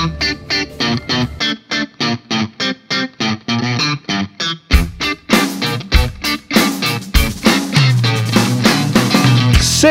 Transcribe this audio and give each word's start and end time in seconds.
Thank 0.00 0.22
you. 0.24 0.39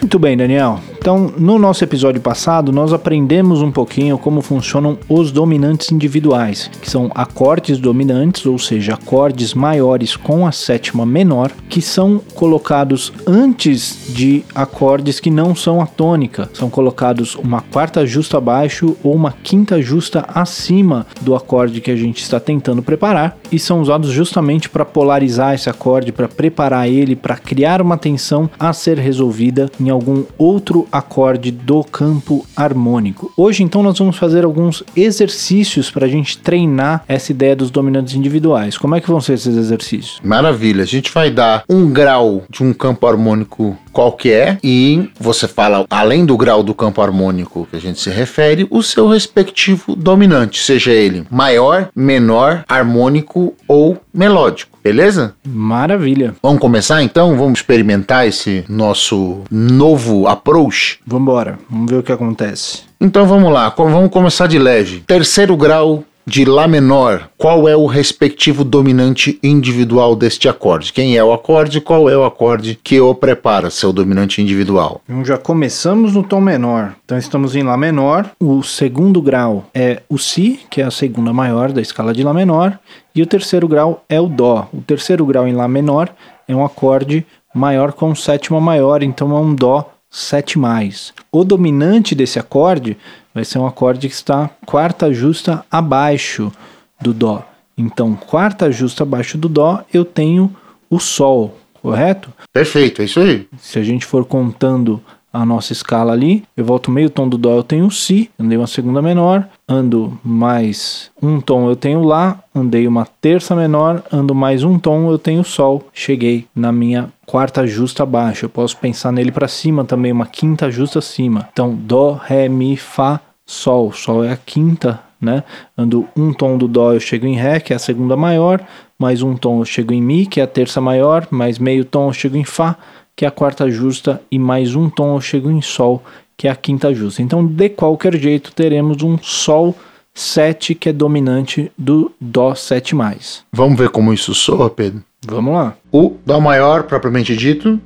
Muito 0.00 0.18
bem, 0.18 0.36
Daniel. 0.36 0.80
Então, 1.06 1.32
no 1.38 1.56
nosso 1.56 1.84
episódio 1.84 2.20
passado, 2.20 2.72
nós 2.72 2.92
aprendemos 2.92 3.62
um 3.62 3.70
pouquinho 3.70 4.18
como 4.18 4.42
funcionam 4.42 4.98
os 5.08 5.30
dominantes 5.30 5.92
individuais, 5.92 6.68
que 6.82 6.90
são 6.90 7.12
acordes 7.14 7.78
dominantes, 7.78 8.44
ou 8.44 8.58
seja, 8.58 8.94
acordes 8.94 9.54
maiores 9.54 10.16
com 10.16 10.44
a 10.44 10.50
sétima 10.50 11.06
menor, 11.06 11.52
que 11.68 11.80
são 11.80 12.20
colocados 12.34 13.12
antes 13.24 14.06
de 14.08 14.44
acordes 14.52 15.20
que 15.20 15.30
não 15.30 15.54
são 15.54 15.80
a 15.80 15.86
tônica. 15.86 16.50
São 16.52 16.68
colocados 16.68 17.36
uma 17.36 17.60
quarta 17.60 18.04
justa 18.04 18.38
abaixo 18.38 18.96
ou 19.04 19.14
uma 19.14 19.30
quinta 19.30 19.80
justa 19.80 20.24
acima 20.34 21.06
do 21.22 21.36
acorde 21.36 21.80
que 21.80 21.92
a 21.92 21.96
gente 21.96 22.20
está 22.20 22.40
tentando 22.40 22.82
preparar 22.82 23.38
e 23.52 23.60
são 23.60 23.80
usados 23.80 24.10
justamente 24.10 24.68
para 24.68 24.84
polarizar 24.84 25.54
esse 25.54 25.70
acorde, 25.70 26.10
para 26.10 26.26
preparar 26.26 26.88
ele, 26.88 27.14
para 27.14 27.36
criar 27.36 27.80
uma 27.80 27.96
tensão 27.96 28.50
a 28.58 28.72
ser 28.72 28.98
resolvida 28.98 29.70
em 29.78 29.88
algum 29.88 30.24
outro 30.36 30.84
acorde 30.96 31.50
do 31.50 31.84
campo 31.84 32.44
harmônico. 32.56 33.32
Hoje, 33.36 33.62
então, 33.62 33.82
nós 33.82 33.98
vamos 33.98 34.16
fazer 34.16 34.44
alguns 34.44 34.82
exercícios 34.96 35.90
para 35.90 36.06
a 36.06 36.08
gente 36.08 36.38
treinar 36.38 37.04
essa 37.08 37.32
ideia 37.32 37.56
dos 37.56 37.70
dominantes 37.70 38.14
individuais. 38.14 38.78
Como 38.78 38.94
é 38.94 39.00
que 39.00 39.10
vão 39.10 39.20
ser 39.20 39.34
esses 39.34 39.56
exercícios? 39.56 40.20
Maravilha. 40.22 40.82
A 40.82 40.86
gente 40.86 41.12
vai 41.12 41.30
dar 41.30 41.64
um 41.68 41.90
grau 41.90 42.44
de 42.48 42.62
um 42.62 42.72
campo 42.72 43.06
harmônico 43.06 43.76
qualquer 43.96 44.58
e 44.62 45.08
você 45.18 45.48
fala, 45.48 45.86
além 45.88 46.26
do 46.26 46.36
grau 46.36 46.62
do 46.62 46.74
campo 46.74 47.00
harmônico 47.00 47.66
que 47.70 47.76
a 47.76 47.80
gente 47.80 47.98
se 47.98 48.10
refere, 48.10 48.66
o 48.70 48.82
seu 48.82 49.08
respectivo 49.08 49.96
dominante, 49.96 50.62
seja 50.62 50.92
ele 50.92 51.26
maior, 51.30 51.88
menor, 51.96 52.62
harmônico 52.68 53.54
ou 53.66 53.96
melódico. 54.12 54.76
Beleza? 54.84 55.34
Maravilha. 55.42 56.34
Vamos 56.42 56.60
começar 56.60 57.02
então? 57.02 57.38
Vamos 57.38 57.60
experimentar 57.60 58.28
esse 58.28 58.66
nosso 58.68 59.40
novo 59.50 60.28
approach? 60.28 60.98
Vambora, 61.06 61.58
vamos 61.70 61.90
ver 61.90 61.96
o 61.96 62.02
que 62.02 62.12
acontece. 62.12 62.82
Então 63.00 63.26
vamos 63.26 63.50
lá, 63.50 63.70
vamos 63.74 64.10
começar 64.10 64.46
de 64.46 64.58
leve. 64.58 65.02
Terceiro 65.06 65.56
grau 65.56 66.04
de 66.28 66.44
Lá 66.44 66.66
menor, 66.66 67.30
qual 67.38 67.68
é 67.68 67.76
o 67.76 67.86
respectivo 67.86 68.64
dominante 68.64 69.38
individual 69.44 70.16
deste 70.16 70.48
acorde? 70.48 70.92
Quem 70.92 71.16
é 71.16 71.22
o 71.22 71.32
acorde? 71.32 71.80
Qual 71.80 72.10
é 72.10 72.16
o 72.16 72.24
acorde 72.24 72.76
que 72.82 73.00
o 73.00 73.14
prepara, 73.14 73.70
seu 73.70 73.92
dominante 73.92 74.42
individual? 74.42 75.00
Então 75.04 75.24
já 75.24 75.38
começamos 75.38 76.14
no 76.14 76.24
tom 76.24 76.40
menor. 76.40 76.96
Então 77.04 77.16
estamos 77.16 77.54
em 77.54 77.62
Lá 77.62 77.76
menor. 77.76 78.28
O 78.40 78.60
segundo 78.64 79.22
grau 79.22 79.66
é 79.72 80.02
o 80.08 80.18
Si, 80.18 80.58
que 80.68 80.80
é 80.80 80.84
a 80.84 80.90
segunda 80.90 81.32
maior 81.32 81.70
da 81.70 81.80
escala 81.80 82.12
de 82.12 82.24
Lá 82.24 82.34
menor. 82.34 82.76
E 83.14 83.22
o 83.22 83.26
terceiro 83.26 83.68
grau 83.68 84.04
é 84.08 84.20
o 84.20 84.26
Dó. 84.26 84.68
O 84.72 84.80
terceiro 84.80 85.24
grau 85.24 85.46
em 85.46 85.54
Lá 85.54 85.68
menor 85.68 86.12
é 86.48 86.56
um 86.56 86.64
acorde 86.64 87.24
maior 87.54 87.92
com 87.92 88.14
sétima 88.16 88.60
maior, 88.60 89.02
então 89.02 89.34
é 89.34 89.40
um 89.40 89.54
Dó 89.54 89.95
7 90.16 90.58
mais. 90.58 91.12
O 91.30 91.44
dominante 91.44 92.14
desse 92.14 92.38
acorde 92.38 92.96
vai 93.34 93.44
ser 93.44 93.58
um 93.58 93.66
acorde 93.66 94.08
que 94.08 94.14
está 94.14 94.48
quarta 94.64 95.12
justa 95.12 95.64
abaixo 95.70 96.50
do 96.98 97.12
dó. 97.12 97.46
Então, 97.76 98.14
quarta 98.14 98.72
justa 98.72 99.02
abaixo 99.02 99.36
do 99.36 99.48
dó, 99.48 99.84
eu 99.92 100.06
tenho 100.06 100.54
o 100.88 100.98
sol, 100.98 101.58
correto? 101.82 102.32
Perfeito, 102.50 103.02
é 103.02 103.04
isso 103.04 103.20
aí. 103.20 103.46
Se 103.58 103.78
a 103.78 103.82
gente 103.82 104.06
for 104.06 104.24
contando 104.24 105.02
a 105.36 105.44
nossa 105.44 105.72
escala 105.72 106.12
ali, 106.12 106.42
eu 106.56 106.64
volto 106.64 106.90
meio 106.90 107.10
tom 107.10 107.28
do 107.28 107.36
dó, 107.36 107.56
eu 107.56 107.62
tenho 107.62 107.90
si, 107.90 108.30
andei 108.38 108.56
uma 108.56 108.66
segunda 108.66 109.02
menor, 109.02 109.46
ando 109.68 110.18
mais 110.24 111.10
um 111.22 111.40
tom, 111.40 111.68
eu 111.68 111.76
tenho 111.76 112.02
lá, 112.02 112.42
andei 112.54 112.88
uma 112.88 113.06
terça 113.20 113.54
menor, 113.54 114.02
ando 114.10 114.34
mais 114.34 114.64
um 114.64 114.78
tom, 114.78 115.10
eu 115.10 115.18
tenho 115.18 115.44
sol. 115.44 115.84
Cheguei 115.92 116.46
na 116.54 116.72
minha 116.72 117.10
quarta 117.26 117.66
justa 117.66 118.02
abaixo. 118.02 118.46
Eu 118.46 118.48
posso 118.48 118.78
pensar 118.78 119.12
nele 119.12 119.30
para 119.30 119.46
cima 119.46 119.84
também, 119.84 120.10
uma 120.10 120.26
quinta 120.26 120.70
justa 120.70 121.00
acima. 121.00 121.48
Então, 121.52 121.74
dó, 121.74 122.12
ré, 122.12 122.48
mi, 122.48 122.76
fá, 122.76 123.20
sol. 123.44 123.92
Sol 123.92 124.24
é 124.24 124.32
a 124.32 124.36
quinta, 124.36 125.00
né? 125.20 125.44
Ando 125.76 126.08
um 126.16 126.32
tom 126.32 126.56
do 126.56 126.66
dó, 126.66 126.94
eu 126.94 127.00
chego 127.00 127.26
em 127.26 127.36
ré, 127.36 127.60
que 127.60 127.74
é 127.74 127.76
a 127.76 127.80
segunda 127.80 128.16
maior, 128.16 128.64
mais 128.98 129.20
um 129.20 129.36
tom 129.36 129.60
eu 129.60 129.66
chego 129.66 129.92
em 129.92 130.00
mi, 130.00 130.24
que 130.24 130.40
é 130.40 130.44
a 130.44 130.46
terça 130.46 130.80
maior, 130.80 131.26
mais 131.30 131.58
meio 131.58 131.84
tom 131.84 132.08
eu 132.08 132.12
chego 132.14 132.36
em 132.38 132.44
fá, 132.44 132.76
que 133.16 133.24
é 133.24 133.28
a 133.28 133.30
quarta 133.30 133.70
justa, 133.70 134.20
e 134.30 134.38
mais 134.38 134.74
um 134.74 134.90
tom 134.90 135.16
eu 135.16 135.20
chego 135.22 135.50
em 135.50 135.62
sol, 135.62 136.04
que 136.36 136.46
é 136.46 136.50
a 136.50 136.54
quinta 136.54 136.92
justa. 136.94 137.22
Então, 137.22 137.44
de 137.44 137.70
qualquer 137.70 138.14
jeito, 138.14 138.52
teremos 138.52 139.02
um 139.02 139.16
sol 139.16 139.74
7 140.12 140.74
que 140.74 140.90
é 140.90 140.92
dominante 140.92 141.72
do 141.78 142.12
dó 142.20 142.54
7 142.54 142.94
mais. 142.94 143.42
Vamos 143.52 143.78
ver 143.78 143.88
como 143.88 144.12
isso 144.12 144.34
soa, 144.34 144.68
Pedro? 144.68 145.02
Vamos 145.26 145.54
lá. 145.54 145.74
O 145.90 146.16
dó 146.26 146.38
maior 146.40 146.82
propriamente 146.82 147.34
dito 147.34 147.80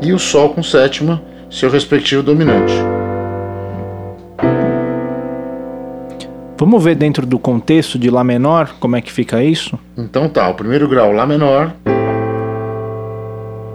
e 0.00 0.12
o 0.12 0.18
sol 0.20 0.50
com 0.50 0.62
sétima, 0.62 1.20
seu 1.50 1.68
respectivo 1.68 2.22
dominante. 2.22 2.74
Vamos 6.56 6.82
ver 6.82 6.96
dentro 6.96 7.24
do 7.24 7.38
contexto 7.38 7.98
de 7.98 8.10
Lá 8.10 8.24
menor 8.24 8.74
como 8.80 8.96
é 8.96 9.00
que 9.00 9.12
fica 9.12 9.42
isso? 9.42 9.78
Então 9.96 10.28
tá, 10.28 10.48
o 10.48 10.54
primeiro 10.54 10.88
grau 10.88 11.12
Lá 11.12 11.24
menor, 11.24 11.72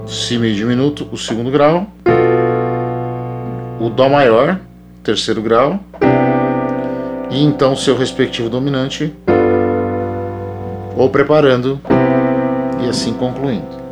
Si 0.06 0.38
meio 0.38 0.56
diminuto, 0.56 1.08
o 1.12 1.18
segundo 1.18 1.50
grau, 1.50 1.88
o 3.80 3.90
Dó 3.90 4.10
maior, 4.10 4.60
terceiro 5.04 5.42
grau, 5.42 5.80
e 7.30 7.44
então 7.44 7.76
seu 7.76 7.98
respectivo 7.98 8.50
dominante, 8.50 9.14
ou 10.96 11.10
preparando. 11.10 11.80
E 12.84 12.90
assim 12.90 13.14
concluindo. 13.14 13.83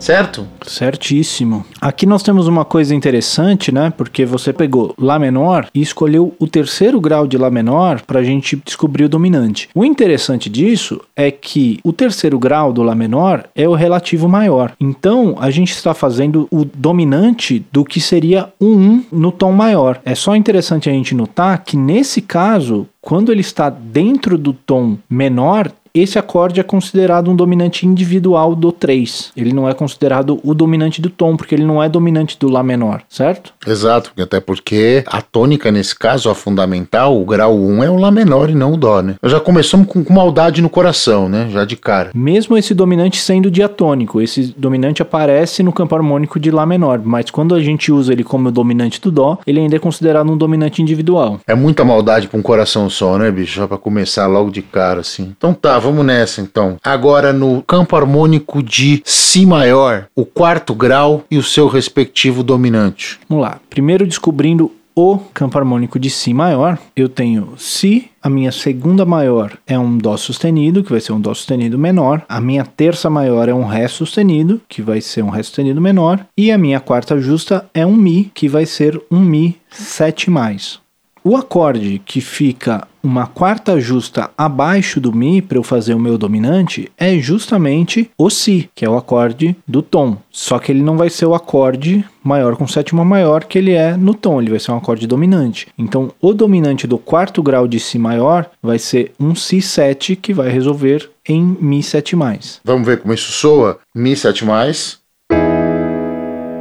Certo? 0.00 0.48
Certíssimo. 0.66 1.64
Aqui 1.78 2.06
nós 2.06 2.22
temos 2.22 2.48
uma 2.48 2.64
coisa 2.64 2.94
interessante, 2.94 3.70
né? 3.70 3.92
Porque 3.94 4.24
você 4.24 4.52
pegou 4.52 4.94
Lá 4.98 5.18
menor 5.18 5.68
e 5.74 5.82
escolheu 5.82 6.34
o 6.38 6.46
terceiro 6.48 6.98
grau 7.00 7.26
de 7.26 7.36
Lá 7.36 7.50
menor 7.50 8.00
para 8.00 8.20
a 8.20 8.24
gente 8.24 8.56
descobrir 8.64 9.04
o 9.04 9.08
dominante. 9.08 9.68
O 9.74 9.84
interessante 9.84 10.48
disso 10.48 11.00
é 11.14 11.30
que 11.30 11.78
o 11.84 11.92
terceiro 11.92 12.38
grau 12.38 12.72
do 12.72 12.82
Lá 12.82 12.94
menor 12.94 13.44
é 13.54 13.68
o 13.68 13.74
relativo 13.74 14.26
maior. 14.26 14.72
Então 14.80 15.36
a 15.38 15.50
gente 15.50 15.72
está 15.72 15.92
fazendo 15.92 16.48
o 16.50 16.64
dominante 16.64 17.64
do 17.70 17.84
que 17.84 18.00
seria 18.00 18.50
um 18.60 18.70
1 18.70 19.04
no 19.12 19.30
tom 19.30 19.52
maior. 19.52 20.00
É 20.04 20.14
só 20.14 20.34
interessante 20.34 20.88
a 20.88 20.92
gente 20.92 21.14
notar 21.14 21.62
que 21.62 21.76
nesse 21.76 22.22
caso, 22.22 22.86
quando 23.02 23.30
ele 23.30 23.42
está 23.42 23.68
dentro 23.68 24.38
do 24.38 24.54
tom 24.54 24.96
menor, 25.08 25.70
esse 25.94 26.18
acorde 26.18 26.60
é 26.60 26.62
considerado 26.62 27.30
um 27.30 27.36
dominante 27.36 27.86
individual 27.86 28.54
do 28.54 28.72
3. 28.72 29.32
Ele 29.36 29.52
não 29.52 29.68
é 29.68 29.74
considerado 29.74 30.40
o 30.42 30.54
dominante 30.54 31.00
do 31.00 31.10
tom, 31.10 31.36
porque 31.36 31.54
ele 31.54 31.64
não 31.64 31.82
é 31.82 31.88
dominante 31.88 32.38
do 32.38 32.48
Lá 32.48 32.62
menor, 32.62 33.02
certo? 33.08 33.52
Exato, 33.66 34.12
até 34.20 34.40
porque 34.40 35.04
a 35.06 35.22
tônica, 35.22 35.70
nesse 35.70 35.94
caso, 35.94 36.28
a 36.28 36.34
fundamental, 36.34 37.20
o 37.20 37.24
grau 37.24 37.56
1 37.56 37.84
é 37.84 37.90
o 37.90 37.96
Lá 37.96 38.10
menor 38.10 38.50
e 38.50 38.54
não 38.54 38.74
o 38.74 38.76
Dó, 38.76 39.02
né? 39.02 39.16
Nós 39.22 39.32
já 39.32 39.40
começamos 39.40 39.86
com, 39.86 40.04
com 40.04 40.12
maldade 40.12 40.62
no 40.62 40.68
coração, 40.68 41.28
né? 41.28 41.48
Já 41.50 41.64
de 41.64 41.76
cara. 41.76 42.10
Mesmo 42.14 42.56
esse 42.56 42.74
dominante 42.74 43.18
sendo 43.18 43.50
diatônico, 43.50 44.20
esse 44.20 44.54
dominante 44.56 45.02
aparece 45.02 45.62
no 45.62 45.72
campo 45.72 45.94
harmônico 45.94 46.38
de 46.38 46.50
Lá 46.50 46.66
menor, 46.66 47.00
mas 47.04 47.30
quando 47.30 47.54
a 47.54 47.60
gente 47.60 47.90
usa 47.92 48.12
ele 48.12 48.24
como 48.24 48.50
dominante 48.50 49.00
do 49.00 49.10
Dó, 49.10 49.38
ele 49.46 49.60
ainda 49.60 49.76
é 49.76 49.78
considerado 49.78 50.30
um 50.30 50.36
dominante 50.36 50.82
individual. 50.82 51.40
É 51.46 51.54
muita 51.54 51.84
maldade 51.84 52.28
pra 52.28 52.38
um 52.38 52.42
coração 52.42 52.88
só, 52.88 53.18
né, 53.18 53.30
bicho? 53.30 53.60
Já 53.60 53.68
pra 53.68 53.78
começar 53.78 54.26
logo 54.26 54.50
de 54.50 54.62
cara, 54.62 55.00
assim. 55.00 55.32
Então 55.36 55.52
tá, 55.54 55.79
vamos 55.80 56.04
nessa 56.04 56.40
então. 56.40 56.76
Agora 56.84 57.32
no 57.32 57.62
campo 57.62 57.96
harmônico 57.96 58.62
de 58.62 59.02
Si 59.04 59.44
maior, 59.46 60.06
o 60.14 60.24
quarto 60.24 60.74
grau 60.74 61.24
e 61.30 61.38
o 61.38 61.42
seu 61.42 61.66
respectivo 61.68 62.42
dominante. 62.42 63.18
Vamos 63.28 63.44
lá. 63.44 63.60
Primeiro 63.68 64.06
descobrindo 64.06 64.72
o 64.94 65.18
campo 65.32 65.56
harmônico 65.56 65.98
de 65.98 66.10
Si 66.10 66.34
maior, 66.34 66.78
eu 66.94 67.08
tenho 67.08 67.54
Si, 67.56 68.10
a 68.22 68.28
minha 68.28 68.52
segunda 68.52 69.04
maior 69.04 69.56
é 69.66 69.78
um 69.78 69.96
Dó 69.96 70.16
sustenido, 70.16 70.82
que 70.82 70.90
vai 70.90 71.00
ser 71.00 71.12
um 71.12 71.20
Dó 71.20 71.32
sustenido 71.32 71.78
menor, 71.78 72.22
a 72.28 72.40
minha 72.40 72.64
terça 72.64 73.08
maior 73.08 73.48
é 73.48 73.54
um 73.54 73.64
Ré 73.64 73.88
sustenido, 73.88 74.60
que 74.68 74.82
vai 74.82 75.00
ser 75.00 75.22
um 75.22 75.30
Ré 75.30 75.42
sustenido 75.42 75.80
menor, 75.80 76.26
e 76.36 76.50
a 76.50 76.58
minha 76.58 76.80
quarta 76.80 77.18
justa 77.18 77.66
é 77.72 77.86
um 77.86 77.96
Mi, 77.96 78.30
que 78.34 78.48
vai 78.48 78.66
ser 78.66 79.00
um 79.10 79.20
Mi 79.20 79.56
7 79.70 80.30
mais. 80.30 80.80
O 81.22 81.36
acorde 81.36 82.00
que 82.04 82.20
fica 82.20 82.86
uma 83.02 83.26
quarta 83.26 83.80
justa 83.80 84.30
abaixo 84.36 85.00
do 85.00 85.12
Mi 85.12 85.40
para 85.40 85.58
eu 85.58 85.62
fazer 85.62 85.94
o 85.94 85.98
meu 85.98 86.18
dominante 86.18 86.90
é 86.98 87.18
justamente 87.18 88.10
o 88.16 88.30
Si, 88.30 88.70
que 88.74 88.84
é 88.84 88.88
o 88.88 88.96
acorde 88.96 89.56
do 89.66 89.82
tom. 89.82 90.16
Só 90.30 90.58
que 90.58 90.70
ele 90.72 90.82
não 90.82 90.96
vai 90.96 91.10
ser 91.10 91.26
o 91.26 91.34
acorde 91.34 92.04
maior 92.22 92.56
com 92.56 92.66
sétima 92.66 93.04
maior 93.04 93.44
que 93.44 93.58
ele 93.58 93.72
é 93.72 93.96
no 93.96 94.14
tom, 94.14 94.40
ele 94.40 94.50
vai 94.50 94.60
ser 94.60 94.72
um 94.72 94.76
acorde 94.76 95.06
dominante. 95.06 95.68
Então, 95.78 96.12
o 96.20 96.32
dominante 96.34 96.86
do 96.86 96.98
quarto 96.98 97.42
grau 97.42 97.66
de 97.66 97.80
Si 97.80 97.98
maior 97.98 98.50
vai 98.62 98.78
ser 98.78 99.12
um 99.18 99.32
Si7 99.32 100.16
que 100.16 100.34
vai 100.34 100.48
resolver 100.48 101.10
em 101.26 101.56
Mi 101.60 101.82
7 101.82 102.14
mais. 102.16 102.60
Vamos 102.64 102.86
ver 102.86 103.00
como 103.00 103.14
isso 103.14 103.32
soa? 103.32 103.78
Mi 103.94 104.14
7 104.14 104.44
mais, 104.44 104.98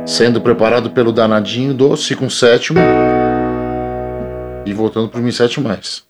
sendo 0.05 0.41
preparado 0.41 0.91
pelo 0.91 1.11
danadinho 1.11 1.73
do 1.73 1.95
Si 1.97 2.15
com 2.15 2.29
sétimo 2.29 2.79
e 4.65 4.73
voltando 4.73 5.09
para 5.09 5.19
o 5.19 5.23
Mi 5.23 5.31
7 5.31 5.61
mais. 5.61 6.03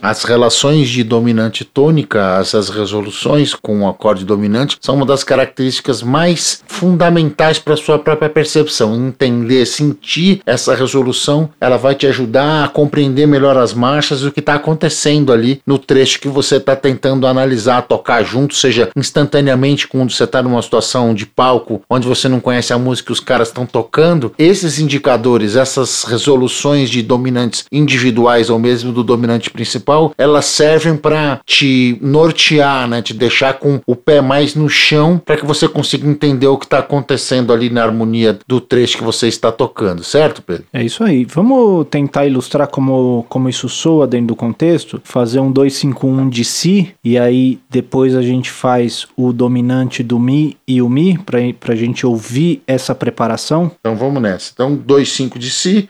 As 0.00 0.22
relações 0.22 0.88
de 0.88 1.02
dominante 1.02 1.64
tônica, 1.64 2.38
essas 2.40 2.68
resoluções 2.68 3.54
com 3.54 3.82
o 3.82 3.88
acorde 3.88 4.24
dominante, 4.24 4.78
são 4.80 4.94
uma 4.94 5.04
das 5.04 5.24
características 5.24 6.02
mais 6.02 6.62
fundamentais 6.66 7.58
para 7.58 7.74
a 7.74 7.76
sua 7.76 7.98
própria 7.98 8.30
percepção. 8.30 8.94
Entender, 8.94 9.66
sentir 9.66 10.40
essa 10.46 10.74
resolução, 10.74 11.50
ela 11.60 11.76
vai 11.76 11.94
te 11.94 12.06
ajudar 12.06 12.64
a 12.64 12.68
compreender 12.68 13.26
melhor 13.26 13.56
as 13.56 13.74
marchas 13.74 14.20
e 14.20 14.26
o 14.28 14.32
que 14.32 14.40
está 14.40 14.54
acontecendo 14.54 15.32
ali 15.32 15.60
no 15.66 15.78
trecho 15.78 16.20
que 16.20 16.28
você 16.28 16.56
está 16.56 16.76
tentando 16.76 17.26
analisar, 17.26 17.82
tocar 17.82 18.22
junto, 18.22 18.54
seja 18.54 18.90
instantaneamente 18.96 19.88
quando 19.88 20.12
você 20.12 20.24
está 20.24 20.42
numa 20.42 20.62
situação 20.62 21.12
de 21.12 21.26
palco 21.26 21.82
onde 21.90 22.06
você 22.06 22.28
não 22.28 22.40
conhece 22.40 22.72
a 22.72 22.78
música 22.78 23.06
que 23.06 23.12
os 23.12 23.20
caras 23.20 23.48
estão 23.48 23.66
tocando. 23.66 24.32
Esses 24.38 24.78
indicadores, 24.78 25.56
essas 25.56 26.04
resoluções 26.04 26.88
de 26.88 27.02
dominantes 27.02 27.64
individuais 27.72 28.48
ou 28.48 28.58
mesmo 28.58 28.92
do 28.92 29.02
dominante 29.02 29.50
principal, 29.50 29.87
elas 30.16 30.46
servem 30.46 30.96
para 30.96 31.40
te 31.44 31.98
nortear, 32.00 32.88
né, 32.88 33.02
te 33.02 33.14
deixar 33.14 33.54
com 33.54 33.80
o 33.86 33.96
pé 33.96 34.20
mais 34.20 34.54
no 34.54 34.68
chão 34.68 35.20
para 35.24 35.36
que 35.36 35.46
você 35.46 35.68
consiga 35.68 36.08
entender 36.08 36.46
o 36.46 36.58
que 36.58 36.66
está 36.66 36.78
acontecendo 36.78 37.52
ali 37.52 37.70
na 37.70 37.82
harmonia 37.82 38.38
do 38.46 38.60
trecho 38.60 38.98
que 38.98 39.04
você 39.04 39.28
está 39.28 39.50
tocando, 39.50 40.02
certo, 40.02 40.42
Pedro? 40.42 40.64
É 40.72 40.82
isso 40.82 41.02
aí. 41.04 41.24
Vamos 41.24 41.86
tentar 41.90 42.26
ilustrar 42.26 42.68
como, 42.68 43.24
como 43.28 43.48
isso 43.48 43.68
soa 43.68 44.06
dentro 44.06 44.28
do 44.28 44.36
contexto, 44.36 45.00
fazer 45.04 45.40
um 45.40 45.50
251 45.50 46.28
de 46.28 46.44
si 46.44 46.94
e 47.04 47.18
aí 47.18 47.58
depois 47.70 48.14
a 48.14 48.22
gente 48.22 48.50
faz 48.50 49.06
o 49.16 49.32
dominante 49.32 50.02
do 50.02 50.18
mi 50.18 50.56
e 50.66 50.82
o 50.82 50.88
mi 50.88 51.18
para 51.18 51.72
a 51.72 51.76
gente 51.76 52.06
ouvir 52.06 52.62
essa 52.66 52.94
preparação. 52.94 53.70
Então 53.80 53.96
vamos 53.96 54.20
nessa. 54.20 54.50
Então 54.52 54.76
25 54.76 55.38
de 55.38 55.50
si, 55.50 55.88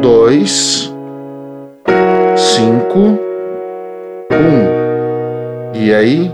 2 0.00 0.92
cinco, 2.38 3.18
um. 4.32 5.74
E 5.74 5.92
aí? 5.92 6.32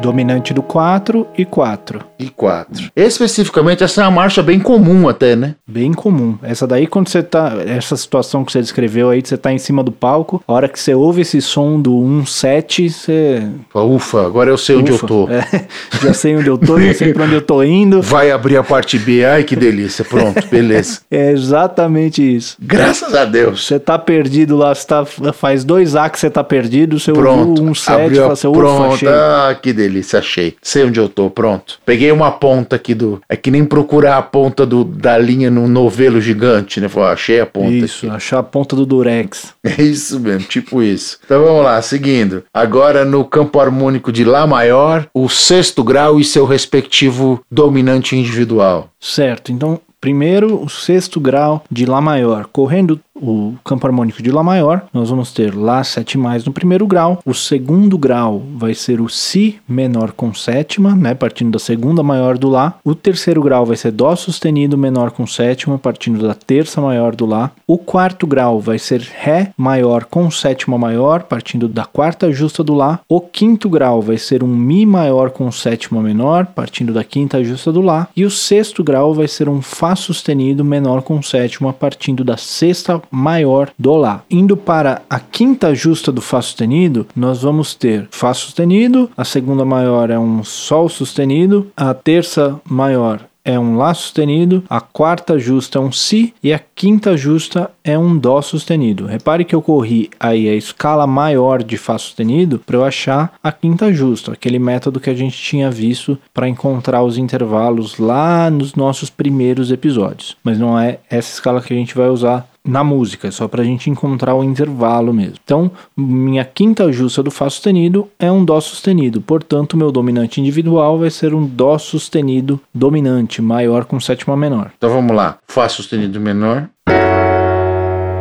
Dominante 0.00 0.54
do 0.54 0.62
4 0.62 1.26
e 1.36 1.44
4. 1.44 2.09
E 2.20 2.28
4. 2.30 2.90
Especificamente, 2.94 3.82
essa 3.84 4.00
é 4.02 4.04
uma 4.04 4.10
marcha 4.10 4.42
bem 4.42 4.58
comum 4.60 5.08
até, 5.08 5.34
né? 5.36 5.54
Bem 5.66 5.92
comum. 5.92 6.36
Essa 6.42 6.66
daí, 6.66 6.86
quando 6.86 7.08
você 7.08 7.22
tá. 7.22 7.54
Essa 7.66 7.96
situação 7.96 8.44
que 8.44 8.52
você 8.52 8.60
descreveu 8.60 9.10
aí, 9.10 9.20
você 9.24 9.36
tá 9.36 9.52
em 9.52 9.58
cima 9.58 9.82
do 9.82 9.92
palco, 9.92 10.42
a 10.46 10.52
hora 10.52 10.68
que 10.68 10.78
você 10.78 10.94
ouve 10.94 11.22
esse 11.22 11.40
som 11.40 11.80
do 11.80 11.92
1-7, 11.92 12.88
você. 12.90 13.42
Ufa, 13.74 14.24
agora 14.26 14.50
eu 14.50 14.58
sei 14.58 14.76
onde 14.76 14.90
eu 14.92 14.98
tô. 14.98 15.28
É, 15.30 15.66
já 16.02 16.12
sei 16.14 16.36
onde 16.36 16.48
eu 16.48 16.58
tô, 16.58 16.78
já 16.80 16.92
sei 16.94 17.12
pra 17.12 17.24
onde 17.24 17.34
eu 17.34 17.42
tô 17.42 17.62
indo. 17.62 18.00
Vai 18.02 18.30
abrir 18.30 18.56
a 18.56 18.62
parte 18.62 18.98
B, 18.98 19.24
ai 19.24 19.44
que 19.44 19.54
delícia. 19.56 20.04
Pronto, 20.04 20.46
beleza. 20.50 21.00
É 21.10 21.30
exatamente 21.32 22.22
isso. 22.36 22.56
Graças 22.60 23.14
a 23.14 23.24
Deus. 23.24 23.66
Você 23.66 23.78
tá 23.78 23.98
perdido 23.98 24.56
lá, 24.56 24.74
você 24.74 24.86
tá, 24.86 25.04
faz 25.32 25.64
dois 25.64 25.94
A 25.96 26.08
que 26.08 26.18
você 26.18 26.30
tá 26.30 26.42
perdido, 26.42 26.98
você 26.98 27.12
Pronto. 27.12 27.48
ouviu 27.50 27.64
um 27.64 27.74
7 27.74 27.92
abriu 28.00 28.16
e 28.16 28.18
a- 28.18 28.22
fala 28.22 28.32
assim, 28.32 28.48
ufa, 28.48 28.58
pronto. 28.58 28.94
achei. 28.94 29.08
Ah, 29.08 29.56
que 29.60 29.72
delícia, 29.72 30.18
achei. 30.18 30.56
Sei 30.62 30.84
onde 30.84 30.98
eu 31.00 31.08
tô, 31.08 31.30
pronto. 31.30 31.78
Peguei 31.84 32.09
uma 32.12 32.30
ponta 32.30 32.76
aqui 32.76 32.94
do. 32.94 33.20
É 33.28 33.36
que 33.36 33.50
nem 33.50 33.64
procurar 33.64 34.18
a 34.18 34.22
ponta 34.22 34.66
do, 34.66 34.84
da 34.84 35.16
linha 35.18 35.50
num 35.50 35.68
novelo 35.68 36.20
gigante, 36.20 36.80
né? 36.80 36.88
Falei, 36.88 37.12
achei 37.12 37.40
a 37.40 37.46
ponta. 37.46 37.70
Isso, 37.70 38.06
aqui. 38.06 38.16
achar 38.16 38.38
a 38.38 38.42
ponta 38.42 38.74
do 38.76 38.86
Durex. 38.86 39.54
É 39.70 39.82
isso 39.82 40.18
mesmo, 40.18 40.48
tipo 40.48 40.82
isso. 40.82 41.18
Então 41.24 41.44
vamos 41.44 41.62
lá, 41.64 41.80
seguindo. 41.80 42.42
Agora 42.52 43.04
no 43.04 43.24
campo 43.24 43.60
harmônico 43.60 44.10
de 44.10 44.24
Lá 44.24 44.46
maior, 44.46 45.06
o 45.14 45.28
sexto 45.28 45.84
grau 45.84 46.18
e 46.18 46.24
seu 46.24 46.44
respectivo 46.44 47.40
dominante 47.50 48.16
individual. 48.16 48.90
Certo, 48.98 49.52
então 49.52 49.80
primeiro 50.00 50.60
o 50.62 50.68
sexto 50.68 51.20
grau 51.20 51.62
de 51.70 51.86
Lá 51.86 52.00
maior. 52.00 52.46
Correndo 52.50 52.98
o 53.20 53.54
campo 53.64 53.86
harmônico 53.86 54.22
de 54.22 54.30
Lá 54.30 54.42
maior, 54.42 54.84
nós 54.92 55.10
vamos 55.10 55.32
ter 55.32 55.54
Lá 55.54 55.82
7 55.84 56.16
mais 56.16 56.44
no 56.44 56.52
primeiro 56.52 56.86
grau. 56.86 57.20
O 57.24 57.34
segundo 57.34 57.98
grau 57.98 58.42
vai 58.56 58.74
ser 58.74 59.00
o 59.00 59.08
Si 59.08 59.58
menor 59.68 60.12
com 60.12 60.32
sétima, 60.32 60.94
né? 60.94 61.14
Partindo 61.14 61.52
da 61.52 61.58
segunda 61.58 62.02
maior 62.02 62.38
do 62.38 62.48
Lá. 62.48 62.78
O 62.84 62.94
terceiro 62.94 63.42
grau 63.42 63.66
vai 63.66 63.76
ser 63.76 63.90
Dó 63.90 64.14
sustenido 64.16 64.78
menor 64.78 65.10
com 65.10 65.26
sétima, 65.26 65.78
partindo 65.78 66.26
da 66.26 66.34
terça 66.34 66.80
maior 66.80 67.14
do 67.14 67.26
Lá. 67.26 67.50
O 67.66 67.76
quarto 67.76 68.26
grau 68.26 68.60
vai 68.60 68.78
ser 68.78 69.00
Ré 69.00 69.52
maior 69.56 70.04
com 70.04 70.30
sétima 70.30 70.78
maior, 70.78 71.24
partindo 71.24 71.68
da 71.68 71.84
quarta 71.84 72.32
justa 72.32 72.62
do 72.62 72.74
Lá. 72.74 73.00
O 73.08 73.20
quinto 73.20 73.68
grau 73.68 74.00
vai 74.00 74.18
ser 74.18 74.42
um 74.42 74.48
Mi 74.48 74.86
maior 74.86 75.30
com 75.30 75.50
sétima 75.50 76.02
menor, 76.02 76.46
partindo 76.46 76.92
da 76.92 77.04
quinta 77.04 77.42
justa 77.42 77.72
do 77.72 77.80
Lá. 77.80 78.08
E 78.16 78.24
o 78.24 78.30
sexto 78.30 78.82
grau 78.82 79.14
vai 79.14 79.28
ser 79.28 79.48
um 79.48 79.60
Fá 79.60 79.94
sustenido 79.94 80.64
menor 80.64 81.02
com 81.02 81.20
sétima, 81.22 81.72
partindo 81.72 82.24
da 82.24 82.36
sexta 82.36 83.00
maior 83.10 83.70
do 83.78 83.94
Lá. 83.96 84.22
Indo 84.30 84.56
para 84.56 85.02
a 85.08 85.18
quinta 85.18 85.74
justa 85.74 86.12
do 86.12 86.20
Fá 86.20 86.40
sustenido, 86.40 87.06
nós 87.14 87.42
vamos 87.42 87.74
ter 87.74 88.08
Fá 88.10 88.32
sustenido, 88.32 89.10
a 89.16 89.24
segunda 89.24 89.64
maior 89.64 90.10
é 90.10 90.18
um 90.18 90.44
Sol 90.44 90.88
sustenido, 90.88 91.70
a 91.76 91.92
terça 91.92 92.60
maior 92.68 93.20
é 93.44 93.58
um 93.58 93.76
Lá 93.76 93.92
sustenido, 93.94 94.62
a 94.68 94.80
quarta 94.80 95.38
justa 95.38 95.78
é 95.78 95.80
um 95.80 95.90
Si 95.90 96.34
e 96.42 96.52
a 96.52 96.58
quinta 96.58 97.16
justa 97.16 97.70
é 97.82 97.98
um 97.98 98.16
Dó 98.16 98.40
sustenido. 98.42 99.06
Repare 99.06 99.44
que 99.44 99.54
eu 99.54 99.62
corri 99.62 100.10
aí 100.18 100.48
a 100.48 100.54
escala 100.54 101.06
maior 101.06 101.62
de 101.62 101.76
Fá 101.76 101.96
sustenido 101.98 102.58
para 102.58 102.76
eu 102.76 102.84
achar 102.84 103.32
a 103.42 103.50
quinta 103.50 103.92
justa, 103.92 104.32
aquele 104.32 104.58
método 104.58 105.00
que 105.00 105.10
a 105.10 105.14
gente 105.14 105.36
tinha 105.36 105.70
visto 105.70 106.18
para 106.34 106.48
encontrar 106.48 107.02
os 107.02 107.16
intervalos 107.16 107.98
lá 107.98 108.50
nos 108.50 108.74
nossos 108.74 109.10
primeiros 109.10 109.70
episódios. 109.70 110.36
Mas 110.44 110.58
não 110.58 110.78
é 110.78 110.98
essa 111.08 111.32
escala 111.32 111.60
que 111.60 111.72
a 111.72 111.76
gente 111.76 111.94
vai 111.94 112.08
usar 112.08 112.48
na 112.64 112.84
música, 112.84 113.30
só 113.30 113.48
para 113.48 113.62
a 113.62 113.64
gente 113.64 113.90
encontrar 113.90 114.34
o 114.34 114.44
intervalo 114.44 115.12
mesmo. 115.12 115.36
Então, 115.42 115.70
minha 115.96 116.44
quinta 116.44 116.92
justa 116.92 117.22
do 117.22 117.30
Fá 117.30 117.48
sustenido 117.48 118.08
é 118.18 118.30
um 118.30 118.44
Dó 118.44 118.60
sustenido, 118.60 119.20
portanto, 119.20 119.76
meu 119.76 119.90
dominante 119.90 120.40
individual 120.40 120.98
vai 120.98 121.10
ser 121.10 121.34
um 121.34 121.46
Dó 121.46 121.78
sustenido 121.78 122.60
dominante, 122.74 123.40
maior 123.40 123.84
com 123.84 123.98
sétima 123.98 124.36
menor. 124.36 124.70
Então 124.76 124.90
vamos 124.90 125.14
lá. 125.14 125.38
Fá 125.46 125.68
sustenido 125.68 126.20
menor. 126.20 126.68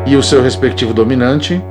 E 0.08 0.15
o 0.15 0.24
seu 0.24 0.41
respectivo 0.41 0.93
dominante. 0.93 1.62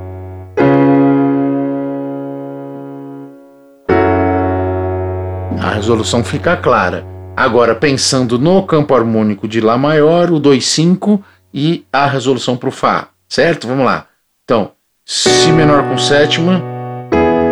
A 5.61 5.71
resolução 5.71 6.23
fica 6.23 6.55
clara. 6.55 7.05
Agora, 7.35 7.73
pensando 7.73 8.37
no 8.37 8.63
campo 8.63 8.93
harmônico 8.93 9.47
de 9.47 9.61
Lá 9.61 9.77
maior, 9.77 10.29
o 10.29 10.39
2,5 10.39 11.21
e 11.53 11.85
a 11.91 12.05
resolução 12.05 12.55
para 12.55 12.69
o 12.69 12.71
Fá. 12.71 13.09
Certo? 13.27 13.67
Vamos 13.67 13.85
lá. 13.85 14.07
Então, 14.43 14.71
Si 15.05 15.51
menor 15.51 15.89
com 15.89 15.97
sétima, 15.97 16.61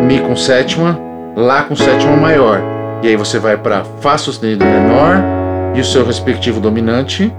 Mi 0.06 0.20
com 0.20 0.36
sétima, 0.36 1.00
Lá 1.36 1.63
com 1.63 1.75
sétima 1.75 2.16
maior. 2.16 2.62
E 3.04 3.08
aí 3.08 3.16
você 3.16 3.39
vai 3.39 3.58
para 3.58 3.84
Fá 3.84 4.18
sustenido 4.18 4.63
menor 4.66 5.18
e 5.75 5.80
o 5.80 5.84
seu 5.84 6.06
respectivo 6.06 6.60
dominante 6.60 7.32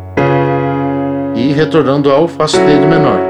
e 1.36 1.52
retornando 1.52 2.10
ao 2.10 2.26
Fá 2.26 2.48
sustenido 2.48 2.86
menor. 2.86 3.20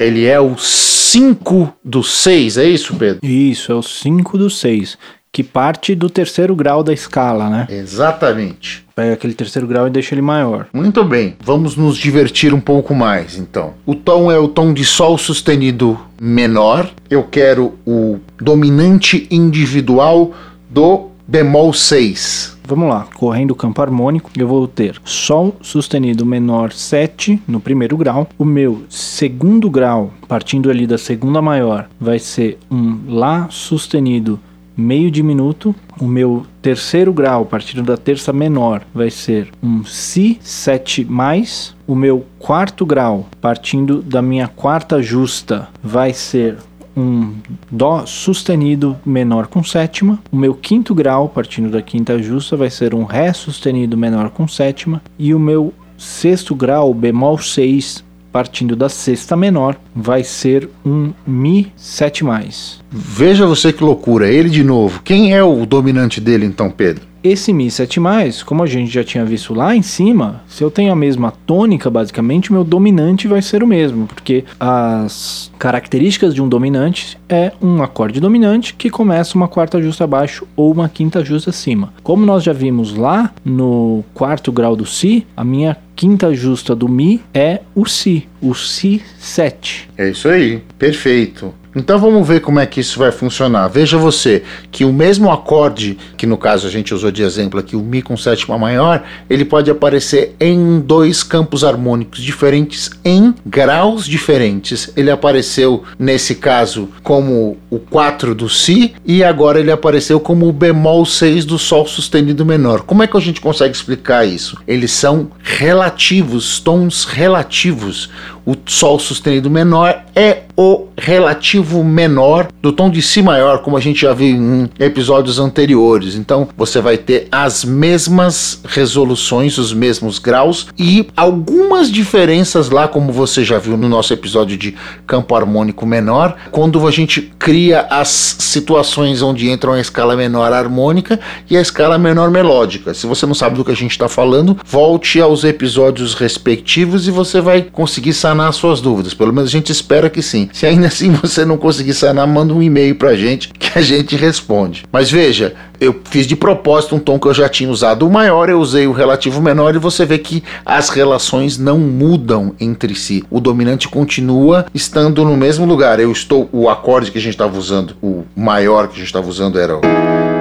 Ele 0.00 0.26
é 0.26 0.38
o 0.38 0.56
5 0.56 1.74
do 1.84 2.02
6, 2.02 2.58
é 2.58 2.64
isso, 2.64 2.96
Pedro? 2.96 3.24
Isso, 3.24 3.72
é 3.72 3.74
o 3.74 3.82
5 3.82 4.38
do 4.38 4.50
6, 4.50 4.98
que 5.38 5.44
parte 5.44 5.94
do 5.94 6.10
terceiro 6.10 6.52
grau 6.56 6.82
da 6.82 6.92
escala, 6.92 7.48
né? 7.48 7.68
Exatamente. 7.70 8.84
Pega 8.92 9.12
aquele 9.12 9.34
terceiro 9.34 9.68
grau 9.68 9.86
e 9.86 9.90
deixa 9.90 10.12
ele 10.12 10.20
maior. 10.20 10.66
Muito 10.72 11.04
bem, 11.04 11.36
vamos 11.44 11.76
nos 11.76 11.96
divertir 11.96 12.52
um 12.52 12.58
pouco 12.58 12.92
mais 12.92 13.38
então. 13.38 13.74
O 13.86 13.94
tom 13.94 14.32
é 14.32 14.36
o 14.36 14.48
tom 14.48 14.74
de 14.74 14.84
Sol 14.84 15.16
sustenido 15.16 15.96
menor. 16.20 16.90
Eu 17.08 17.22
quero 17.22 17.74
o 17.86 18.18
dominante 18.36 19.28
individual 19.30 20.32
do 20.68 21.10
bemol 21.24 21.72
6. 21.72 22.58
Vamos 22.66 22.88
lá, 22.88 23.06
correndo 23.14 23.52
o 23.52 23.54
campo 23.54 23.80
harmônico, 23.80 24.30
eu 24.36 24.48
vou 24.48 24.66
ter 24.66 25.00
Sol 25.04 25.56
sustenido 25.62 26.26
menor 26.26 26.72
7 26.72 27.40
no 27.46 27.60
primeiro 27.60 27.96
grau. 27.96 28.28
O 28.36 28.44
meu 28.44 28.82
segundo 28.90 29.70
grau, 29.70 30.12
partindo 30.26 30.68
ali 30.68 30.84
da 30.84 30.98
segunda 30.98 31.40
maior, 31.40 31.88
vai 32.00 32.18
ser 32.18 32.58
um 32.68 32.98
Lá 33.06 33.46
sustenido 33.50 34.40
meio 34.78 35.10
diminuto. 35.10 35.74
O 36.00 36.06
meu 36.06 36.46
terceiro 36.62 37.12
grau, 37.12 37.44
partindo 37.44 37.82
da 37.82 37.96
terça 37.96 38.32
menor, 38.32 38.82
vai 38.94 39.10
ser 39.10 39.48
um 39.60 39.84
Si 39.84 40.38
7 40.40 41.04
mais. 41.04 41.74
O 41.86 41.96
meu 41.96 42.24
quarto 42.38 42.86
grau, 42.86 43.26
partindo 43.40 44.00
da 44.00 44.22
minha 44.22 44.46
quarta 44.46 45.02
justa, 45.02 45.68
vai 45.82 46.12
ser 46.12 46.56
um 46.96 47.34
Dó 47.70 48.04
sustenido 48.06 48.96
menor 49.04 49.46
com 49.46 49.62
sétima. 49.64 50.18
O 50.30 50.36
meu 50.36 50.54
quinto 50.54 50.94
grau, 50.94 51.28
partindo 51.28 51.70
da 51.70 51.82
quinta 51.82 52.20
justa, 52.22 52.56
vai 52.56 52.70
ser 52.70 52.94
um 52.94 53.04
Ré 53.04 53.32
sustenido 53.32 53.96
menor 53.96 54.30
com 54.30 54.46
sétima. 54.46 55.02
E 55.18 55.34
o 55.34 55.40
meu 55.40 55.72
sexto 55.96 56.54
grau, 56.54 56.94
bemol 56.94 57.38
6, 57.38 58.04
partindo 58.38 58.76
da 58.76 58.88
sexta 58.88 59.36
menor, 59.36 59.74
vai 59.92 60.22
ser 60.22 60.70
um 60.86 61.12
Mi 61.26 61.72
7 61.74 62.22
mais. 62.22 62.78
Veja 62.88 63.44
você 63.44 63.72
que 63.72 63.82
loucura, 63.82 64.30
ele 64.30 64.48
de 64.48 64.62
novo. 64.62 65.02
Quem 65.02 65.34
é 65.34 65.42
o 65.42 65.66
dominante 65.66 66.20
dele 66.20 66.46
então, 66.46 66.70
Pedro? 66.70 67.07
Esse 67.22 67.52
Mi 67.52 67.70
7 67.70 67.98
mais, 67.98 68.42
como 68.42 68.62
a 68.62 68.66
gente 68.66 68.90
já 68.92 69.02
tinha 69.02 69.24
visto 69.24 69.52
lá 69.52 69.74
em 69.74 69.82
cima, 69.82 70.42
se 70.46 70.62
eu 70.62 70.70
tenho 70.70 70.92
a 70.92 70.96
mesma 70.96 71.32
tônica, 71.46 71.90
basicamente, 71.90 72.52
meu 72.52 72.62
dominante 72.62 73.26
vai 73.26 73.42
ser 73.42 73.62
o 73.62 73.66
mesmo, 73.66 74.06
porque 74.06 74.44
as 74.58 75.50
características 75.58 76.34
de 76.34 76.40
um 76.40 76.48
dominante 76.48 77.18
é 77.28 77.52
um 77.60 77.82
acorde 77.82 78.20
dominante 78.20 78.74
que 78.74 78.88
começa 78.88 79.36
uma 79.36 79.48
quarta 79.48 79.82
justa 79.82 80.04
abaixo 80.04 80.46
ou 80.54 80.70
uma 80.72 80.88
quinta 80.88 81.24
justa 81.24 81.50
acima. 81.50 81.92
Como 82.02 82.24
nós 82.24 82.44
já 82.44 82.52
vimos 82.52 82.94
lá 82.94 83.32
no 83.44 84.04
quarto 84.14 84.52
grau 84.52 84.76
do 84.76 84.86
Si, 84.86 85.26
a 85.36 85.42
minha 85.42 85.76
quinta 85.96 86.32
justa 86.32 86.76
do 86.76 86.88
Mi 86.88 87.20
é 87.34 87.60
o 87.74 87.84
Si, 87.84 88.28
o 88.40 88.54
Si 88.54 89.02
7. 89.18 89.90
É 89.98 90.10
isso 90.10 90.28
aí, 90.28 90.62
perfeito. 90.78 91.52
Então 91.78 91.98
vamos 91.98 92.26
ver 92.26 92.40
como 92.40 92.58
é 92.60 92.66
que 92.66 92.80
isso 92.80 92.98
vai 92.98 93.12
funcionar. 93.12 93.68
Veja 93.68 93.96
você 93.96 94.42
que 94.70 94.84
o 94.84 94.92
mesmo 94.92 95.30
acorde, 95.30 95.96
que 96.16 96.26
no 96.26 96.36
caso 96.36 96.66
a 96.66 96.70
gente 96.70 96.92
usou 96.92 97.10
de 97.10 97.22
exemplo 97.22 97.60
aqui, 97.60 97.76
o 97.76 97.80
Mi 97.80 98.02
com 98.02 98.16
sétima 98.16 98.58
maior, 98.58 99.04
ele 99.30 99.44
pode 99.44 99.70
aparecer 99.70 100.34
em 100.40 100.80
dois 100.80 101.22
campos 101.22 101.64
harmônicos 101.64 102.20
diferentes, 102.20 102.90
em 103.04 103.34
graus 103.46 104.06
diferentes. 104.06 104.90
Ele 104.96 105.10
apareceu 105.10 105.84
nesse 105.98 106.34
caso 106.34 106.88
como 107.02 107.56
o 107.70 107.78
4 107.78 108.34
do 108.34 108.48
Si 108.48 108.94
e 109.04 109.22
agora 109.22 109.60
ele 109.60 109.70
apareceu 109.70 110.18
como 110.18 110.48
o 110.48 110.52
bemol 110.52 111.04
6 111.06 111.44
do 111.44 111.58
Sol 111.58 111.86
sustenido 111.86 112.44
menor. 112.44 112.82
Como 112.82 113.02
é 113.02 113.06
que 113.06 113.16
a 113.16 113.20
gente 113.20 113.40
consegue 113.40 113.74
explicar 113.74 114.26
isso? 114.26 114.58
Eles 114.66 114.90
são 114.92 115.30
relativos, 115.42 116.60
tons 116.60 117.04
relativos. 117.04 118.10
O 118.48 118.56
Sol 118.64 118.98
sustenido 118.98 119.50
menor 119.50 120.04
é 120.16 120.44
o 120.56 120.86
relativo 120.96 121.84
menor 121.84 122.48
do 122.62 122.72
tom 122.72 122.90
de 122.90 123.02
Si 123.02 123.20
maior, 123.22 123.58
como 123.58 123.76
a 123.76 123.80
gente 123.80 124.00
já 124.00 124.14
viu 124.14 124.34
em 124.34 124.70
episódios 124.80 125.38
anteriores. 125.38 126.14
Então 126.14 126.48
você 126.56 126.80
vai 126.80 126.96
ter 126.96 127.28
as 127.30 127.62
mesmas 127.62 128.60
resoluções, 128.64 129.58
os 129.58 129.74
mesmos 129.74 130.18
graus 130.18 130.66
e 130.78 131.06
algumas 131.14 131.92
diferenças 131.92 132.70
lá, 132.70 132.88
como 132.88 133.12
você 133.12 133.44
já 133.44 133.58
viu 133.58 133.76
no 133.76 133.86
nosso 133.86 134.14
episódio 134.14 134.56
de 134.56 134.74
campo 135.06 135.34
harmônico 135.34 135.84
menor, 135.84 136.34
quando 136.50 136.84
a 136.88 136.90
gente 136.90 137.30
cria 137.38 137.82
as 137.90 138.08
situações 138.08 139.20
onde 139.20 139.50
entram 139.50 139.74
a 139.74 139.80
escala 139.80 140.16
menor 140.16 140.52
harmônica 140.54 141.20
e 141.50 141.56
a 141.56 141.60
escala 141.60 141.98
menor 141.98 142.30
melódica. 142.30 142.94
Se 142.94 143.06
você 143.06 143.26
não 143.26 143.34
sabe 143.34 143.56
do 143.56 143.64
que 143.64 143.72
a 143.72 143.76
gente 143.76 143.92
está 143.92 144.08
falando, 144.08 144.58
volte 144.64 145.20
aos 145.20 145.44
episódios 145.44 146.14
respectivos 146.14 147.06
e 147.06 147.10
você 147.10 147.42
vai 147.42 147.62
conseguir 147.62 148.14
sanar 148.14 148.37
suas 148.52 148.80
dúvidas. 148.80 149.14
Pelo 149.14 149.32
menos 149.32 149.50
a 149.50 149.52
gente 149.52 149.72
espera 149.72 150.08
que 150.08 150.22
sim. 150.22 150.48
Se 150.52 150.66
ainda 150.66 150.86
assim 150.86 151.10
você 151.12 151.44
não 151.44 151.56
conseguir 151.56 151.94
sanar, 151.94 152.26
manda 152.26 152.54
um 152.54 152.62
e-mail 152.62 152.94
pra 152.94 153.14
gente 153.14 153.50
que 153.50 153.78
a 153.78 153.82
gente 153.82 154.16
responde. 154.16 154.84
Mas 154.92 155.10
veja, 155.10 155.54
eu 155.80 156.00
fiz 156.04 156.26
de 156.26 156.34
propósito 156.34 156.96
um 156.96 156.98
tom 156.98 157.18
que 157.18 157.28
eu 157.28 157.34
já 157.34 157.48
tinha 157.48 157.70
usado 157.70 158.06
o 158.06 158.10
maior, 158.10 158.48
eu 158.48 158.60
usei 158.60 158.86
o 158.86 158.92
relativo 158.92 159.40
menor 159.40 159.74
e 159.74 159.78
você 159.78 160.04
vê 160.04 160.18
que 160.18 160.42
as 160.64 160.88
relações 160.88 161.56
não 161.58 161.78
mudam 161.78 162.54
entre 162.58 162.94
si. 162.94 163.24
O 163.30 163.40
dominante 163.40 163.88
continua 163.88 164.66
estando 164.74 165.24
no 165.24 165.36
mesmo 165.36 165.64
lugar. 165.64 166.00
Eu 166.00 166.10
estou 166.10 166.48
o 166.52 166.68
acorde 166.68 167.10
que 167.10 167.18
a 167.18 167.20
gente 167.20 167.34
estava 167.34 167.56
usando, 167.56 167.94
o 168.02 168.24
maior 168.34 168.88
que 168.88 168.94
a 168.94 168.98
gente 168.98 169.06
estava 169.06 169.28
usando 169.28 169.58
era 169.58 169.76
o, 169.76 169.80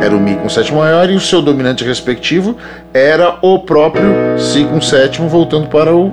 era 0.02 0.16
o 0.16 0.20
mi 0.20 0.36
com 0.36 0.50
sétimo 0.50 0.80
maior 0.80 1.10
e 1.10 1.16
o 1.16 1.20
seu 1.20 1.42
dominante 1.42 1.84
respectivo 1.84 2.58
era 2.94 3.38
o 3.42 3.60
próprio 3.60 4.08
si 4.38 4.66
com 4.66 4.82
sétimo 4.82 5.30
voltando 5.30 5.68
para 5.68 5.96
o 5.96 6.12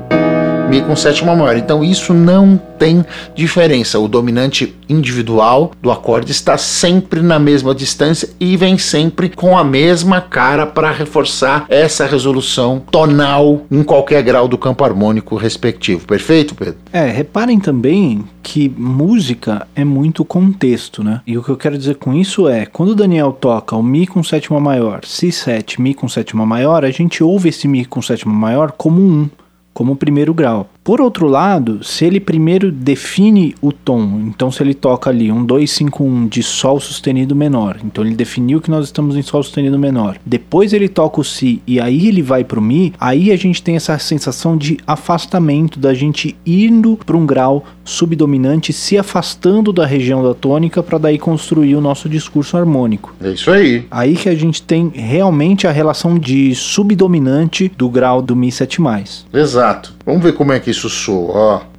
Mi 0.74 0.82
com 0.82 0.96
sétima 0.96 1.36
maior. 1.36 1.56
Então 1.56 1.84
isso 1.84 2.12
não 2.12 2.60
tem 2.80 3.04
diferença. 3.32 4.00
O 4.00 4.08
dominante 4.08 4.74
individual 4.88 5.70
do 5.80 5.88
acorde 5.88 6.32
está 6.32 6.58
sempre 6.58 7.22
na 7.22 7.38
mesma 7.38 7.72
distância 7.72 8.28
e 8.40 8.56
vem 8.56 8.76
sempre 8.76 9.28
com 9.28 9.56
a 9.56 9.62
mesma 9.62 10.20
cara 10.20 10.66
para 10.66 10.90
reforçar 10.90 11.64
essa 11.68 12.06
resolução 12.06 12.82
tonal 12.90 13.62
em 13.70 13.84
qualquer 13.84 14.20
grau 14.24 14.48
do 14.48 14.58
campo 14.58 14.84
harmônico 14.84 15.36
respectivo. 15.36 16.08
Perfeito, 16.08 16.56
Pedro? 16.56 16.74
É, 16.92 17.08
reparem 17.08 17.60
também 17.60 18.24
que 18.42 18.68
música 18.68 19.68
é 19.76 19.84
muito 19.84 20.24
contexto, 20.24 21.04
né? 21.04 21.20
E 21.24 21.38
o 21.38 21.42
que 21.44 21.50
eu 21.50 21.56
quero 21.56 21.78
dizer 21.78 21.94
com 21.94 22.12
isso 22.12 22.48
é, 22.48 22.66
quando 22.66 22.90
o 22.90 22.96
Daniel 22.96 23.30
toca 23.30 23.76
o 23.76 23.82
Mi 23.82 24.08
com 24.08 24.24
sétima 24.24 24.58
maior, 24.58 25.02
Si7, 25.02 25.78
Mi 25.78 25.94
com 25.94 26.08
sétima 26.08 26.44
maior, 26.44 26.84
a 26.84 26.90
gente 26.90 27.22
ouve 27.22 27.50
esse 27.50 27.68
Mi 27.68 27.84
com 27.84 28.02
sétima 28.02 28.34
maior 28.34 28.72
como 28.72 29.00
um 29.00 29.30
como 29.74 29.96
primeiro 29.96 30.32
grau. 30.32 30.68
Por 30.84 31.00
outro 31.00 31.26
lado, 31.26 31.82
se 31.82 32.04
ele 32.04 32.20
primeiro 32.20 32.70
define 32.70 33.54
o 33.62 33.72
tom, 33.72 34.20
então 34.26 34.50
se 34.50 34.62
ele 34.62 34.74
toca 34.74 35.08
ali 35.08 35.32
um 35.32 35.42
251 35.42 36.28
de 36.28 36.42
sol 36.42 36.78
sustenido 36.78 37.34
menor, 37.34 37.78
então 37.82 38.04
ele 38.04 38.14
definiu 38.14 38.60
que 38.60 38.70
nós 38.70 38.84
estamos 38.84 39.16
em 39.16 39.22
sol 39.22 39.42
sustenido 39.42 39.78
menor. 39.78 40.18
Depois 40.26 40.74
ele 40.74 40.86
toca 40.86 41.22
o 41.22 41.24
si 41.24 41.62
e 41.66 41.80
aí 41.80 42.06
ele 42.06 42.20
vai 42.20 42.44
pro 42.44 42.60
mi, 42.60 42.92
aí 43.00 43.32
a 43.32 43.36
gente 43.36 43.62
tem 43.62 43.76
essa 43.76 43.98
sensação 43.98 44.58
de 44.58 44.76
afastamento 44.86 45.78
da 45.78 45.94
gente 45.94 46.36
indo 46.44 46.98
para 47.06 47.16
um 47.16 47.24
grau 47.24 47.64
subdominante, 47.82 48.70
se 48.70 48.98
afastando 48.98 49.72
da 49.72 49.86
região 49.86 50.22
da 50.22 50.34
tônica 50.34 50.82
para 50.82 50.98
daí 50.98 51.18
construir 51.18 51.76
o 51.76 51.80
nosso 51.80 52.10
discurso 52.10 52.58
harmônico. 52.58 53.14
É 53.22 53.30
isso 53.30 53.50
aí. 53.50 53.86
Aí 53.90 54.16
que 54.16 54.28
a 54.28 54.34
gente 54.34 54.60
tem 54.60 54.92
realmente 54.94 55.66
a 55.66 55.72
relação 55.72 56.18
de 56.18 56.54
subdominante 56.54 57.72
do 57.74 57.88
grau 57.88 58.20
do 58.20 58.36
mi 58.36 58.48
7+. 58.48 59.24
Exato. 59.32 59.94
Vamos 60.06 60.22
ver 60.22 60.34
como 60.34 60.52
é 60.52 60.60
que 60.60 60.70
isso 60.70 60.90
soa, 60.90 61.32
ó. 61.34 61.74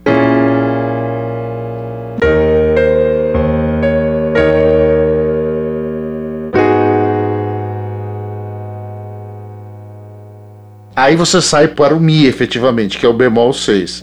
Aí 10.96 11.16
você 11.16 11.40
sai 11.40 11.68
para 11.68 11.94
o 11.94 12.00
Mi, 12.00 12.26
efetivamente, 12.26 12.98
que 12.98 13.06
é 13.06 13.10
o 13.10 13.14
bemol 13.14 13.54
6. 13.54 14.02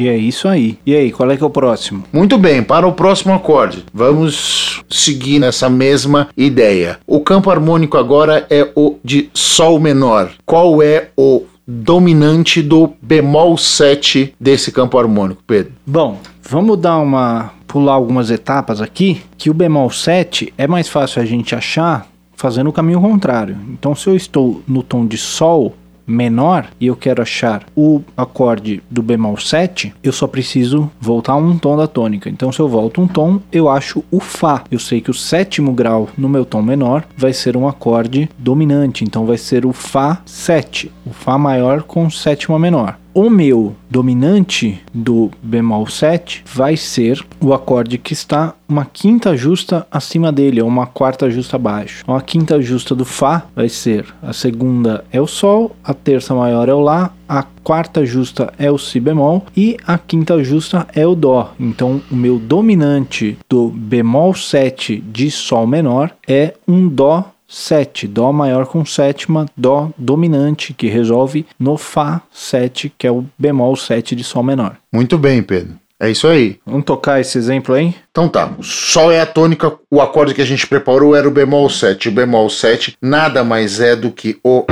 E 0.00 0.08
é 0.08 0.16
isso 0.16 0.48
aí. 0.48 0.78
E 0.86 0.96
aí, 0.96 1.12
qual 1.12 1.30
é 1.30 1.36
que 1.36 1.42
é 1.42 1.46
o 1.46 1.50
próximo? 1.50 2.04
Muito 2.10 2.38
bem, 2.38 2.62
para 2.62 2.88
o 2.88 2.92
próximo 2.94 3.34
acorde, 3.34 3.84
vamos 3.92 4.82
seguir 4.88 5.38
nessa 5.38 5.68
mesma 5.68 6.28
ideia. 6.34 6.98
O 7.06 7.20
campo 7.20 7.50
harmônico 7.50 7.98
agora 7.98 8.46
é 8.48 8.66
o 8.74 8.96
de 9.04 9.28
Sol 9.34 9.78
menor. 9.78 10.30
Qual 10.46 10.82
é 10.82 11.10
o 11.14 11.42
dominante 11.66 12.62
do 12.62 12.94
bemol 13.02 13.58
7 13.58 14.34
desse 14.40 14.72
campo 14.72 14.98
harmônico, 14.98 15.42
Pedro? 15.46 15.72
Bom, 15.86 16.18
vamos 16.42 16.78
dar 16.78 16.96
uma 16.96 17.52
pular 17.66 17.92
algumas 17.92 18.30
etapas 18.30 18.80
aqui, 18.80 19.20
que 19.36 19.50
o 19.50 19.54
bemol 19.54 19.90
7 19.90 20.54
é 20.56 20.66
mais 20.66 20.88
fácil 20.88 21.20
a 21.20 21.26
gente 21.26 21.54
achar 21.54 22.06
fazendo 22.40 22.70
o 22.70 22.72
caminho 22.72 23.02
contrário. 23.02 23.54
Então, 23.68 23.94
se 23.94 24.08
eu 24.08 24.16
estou 24.16 24.62
no 24.66 24.82
tom 24.82 25.06
de 25.06 25.18
sol, 25.18 25.74
menor 26.10 26.66
e 26.80 26.86
eu 26.88 26.96
quero 26.96 27.22
achar 27.22 27.64
o 27.76 28.02
acorde 28.16 28.82
do 28.90 29.02
bemol 29.02 29.36
7, 29.36 29.94
eu 30.02 30.12
só 30.12 30.26
preciso 30.26 30.90
voltar 31.00 31.36
um 31.36 31.56
tom 31.56 31.76
da 31.76 31.86
tônica. 31.86 32.28
Então, 32.28 32.52
se 32.52 32.60
eu 32.60 32.68
volto 32.68 33.00
um 33.00 33.08
tom, 33.08 33.40
eu 33.52 33.68
acho 33.68 34.04
o 34.10 34.20
Fá. 34.20 34.64
Eu 34.70 34.78
sei 34.78 35.00
que 35.00 35.10
o 35.10 35.14
sétimo 35.14 35.72
grau 35.72 36.08
no 36.18 36.28
meu 36.28 36.44
tom 36.44 36.62
menor 36.62 37.04
vai 37.16 37.32
ser 37.32 37.56
um 37.56 37.68
acorde 37.68 38.28
dominante, 38.36 39.04
então 39.04 39.24
vai 39.24 39.38
ser 39.38 39.64
o 39.64 39.72
Fá 39.72 40.20
7, 40.26 40.90
o 41.06 41.10
Fá 41.10 41.38
maior 41.38 41.82
com 41.82 42.10
sétima 42.10 42.58
menor 42.58 42.98
o 43.12 43.28
meu 43.28 43.74
dominante 43.88 44.80
do 44.94 45.30
bemol 45.42 45.86
7 45.86 46.44
vai 46.46 46.76
ser 46.76 47.24
o 47.40 47.52
acorde 47.52 47.98
que 47.98 48.12
está 48.12 48.54
uma 48.68 48.84
quinta 48.84 49.36
justa 49.36 49.86
acima 49.90 50.30
dele, 50.30 50.62
ou 50.62 50.68
uma 50.68 50.86
quarta 50.86 51.28
justa 51.28 51.56
abaixo. 51.56 52.02
Então 52.02 52.14
a 52.14 52.22
quinta 52.22 52.62
justa 52.62 52.94
do 52.94 53.04
Fá 53.04 53.46
vai 53.54 53.68
ser 53.68 54.06
a 54.22 54.32
segunda 54.32 55.04
é 55.10 55.20
o 55.20 55.26
Sol, 55.26 55.74
a 55.82 55.92
terça 55.92 56.34
maior 56.34 56.68
é 56.68 56.74
o 56.74 56.80
Lá, 56.80 57.12
a 57.28 57.42
quarta 57.42 58.06
justa 58.06 58.52
é 58.58 58.70
o 58.70 58.78
Si 58.78 59.00
bemol 59.00 59.44
e 59.56 59.76
a 59.86 59.98
quinta 59.98 60.42
justa 60.42 60.86
é 60.94 61.06
o 61.06 61.14
Dó. 61.14 61.52
Então 61.58 62.00
o 62.10 62.14
meu 62.14 62.38
dominante 62.38 63.36
do 63.48 63.68
bemol 63.68 64.34
7 64.34 64.96
de 65.00 65.30
Sol 65.30 65.66
menor 65.66 66.10
é 66.28 66.54
um 66.66 66.88
Dó 66.88 67.32
7, 67.50 68.06
Dó 68.06 68.32
maior 68.32 68.64
com 68.66 68.86
sétima, 68.86 69.46
Dó 69.56 69.90
dominante, 69.98 70.72
que 70.72 70.86
resolve 70.86 71.44
no 71.58 71.76
Fá 71.76 72.22
7, 72.32 72.92
que 72.96 73.06
é 73.06 73.10
o 73.10 73.24
bemol 73.36 73.74
7 73.74 74.14
de 74.14 74.22
Sol 74.22 74.44
menor. 74.44 74.76
Muito 74.92 75.18
bem, 75.18 75.42
Pedro. 75.42 75.74
É 75.98 76.08
isso 76.08 76.28
aí. 76.28 76.58
Vamos 76.64 76.84
tocar 76.84 77.20
esse 77.20 77.36
exemplo 77.36 77.74
aí? 77.74 77.94
Então 78.10 78.28
tá, 78.28 78.54
o 78.56 78.62
Sol 78.62 79.10
é 79.12 79.20
a 79.20 79.26
tônica, 79.26 79.72
o 79.90 80.00
acorde 80.00 80.32
que 80.32 80.40
a 80.40 80.46
gente 80.46 80.66
preparou 80.66 81.14
era 81.14 81.28
o 81.28 81.30
bemol 81.30 81.68
7. 81.68 82.08
O 82.08 82.12
bemol 82.12 82.48
7 82.48 82.96
nada 83.02 83.42
mais 83.42 83.80
é 83.80 83.94
do 83.96 84.10
que 84.10 84.38
o 84.44 84.64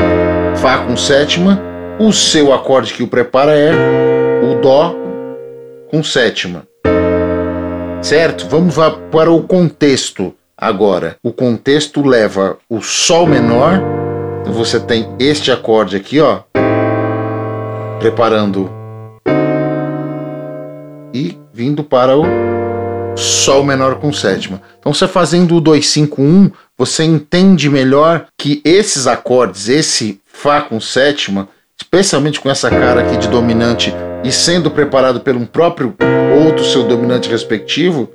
Fá 0.56 0.78
com 0.86 0.96
sétima. 0.96 1.60
O 1.98 2.12
seu 2.12 2.52
acorde 2.52 2.94
que 2.94 3.02
o 3.02 3.08
prepara 3.08 3.52
é 3.52 3.72
o 4.42 4.60
Dó 4.60 4.94
com 5.90 6.02
sétima. 6.02 6.62
Certo? 8.00 8.46
Vamos 8.48 8.76
para 9.10 9.30
o 9.30 9.42
contexto 9.42 10.32
agora. 10.58 11.16
O 11.22 11.32
contexto 11.32 12.04
leva 12.04 12.58
o 12.68 12.82
Sol 12.82 13.26
menor. 13.26 13.80
Então 14.40 14.52
você 14.52 14.80
tem 14.80 15.08
este 15.18 15.52
acorde 15.52 15.96
aqui, 15.96 16.20
ó. 16.20 16.40
Preparando 18.00 18.70
e 21.14 21.38
vindo 21.52 21.84
para 21.84 22.16
o 22.16 22.26
Sol 23.16 23.64
menor 23.64 23.96
com 23.96 24.12
sétima. 24.12 24.62
Então, 24.78 24.94
você 24.94 25.08
fazendo 25.08 25.56
o 25.56 25.60
251, 25.60 26.52
você 26.76 27.02
entende 27.02 27.68
melhor 27.68 28.26
que 28.38 28.60
esses 28.64 29.06
acordes, 29.06 29.68
esse 29.68 30.20
Fá 30.26 30.60
com 30.60 30.80
sétima, 30.80 31.48
especialmente 31.76 32.40
com 32.40 32.48
essa 32.48 32.70
cara 32.70 33.00
aqui 33.00 33.16
de 33.16 33.26
dominante 33.26 33.92
e 34.22 34.30
sendo 34.30 34.70
preparado 34.70 35.18
pelo 35.18 35.44
próprio 35.44 35.96
outro 36.46 36.64
seu 36.64 36.84
dominante 36.84 37.28
respectivo, 37.28 38.08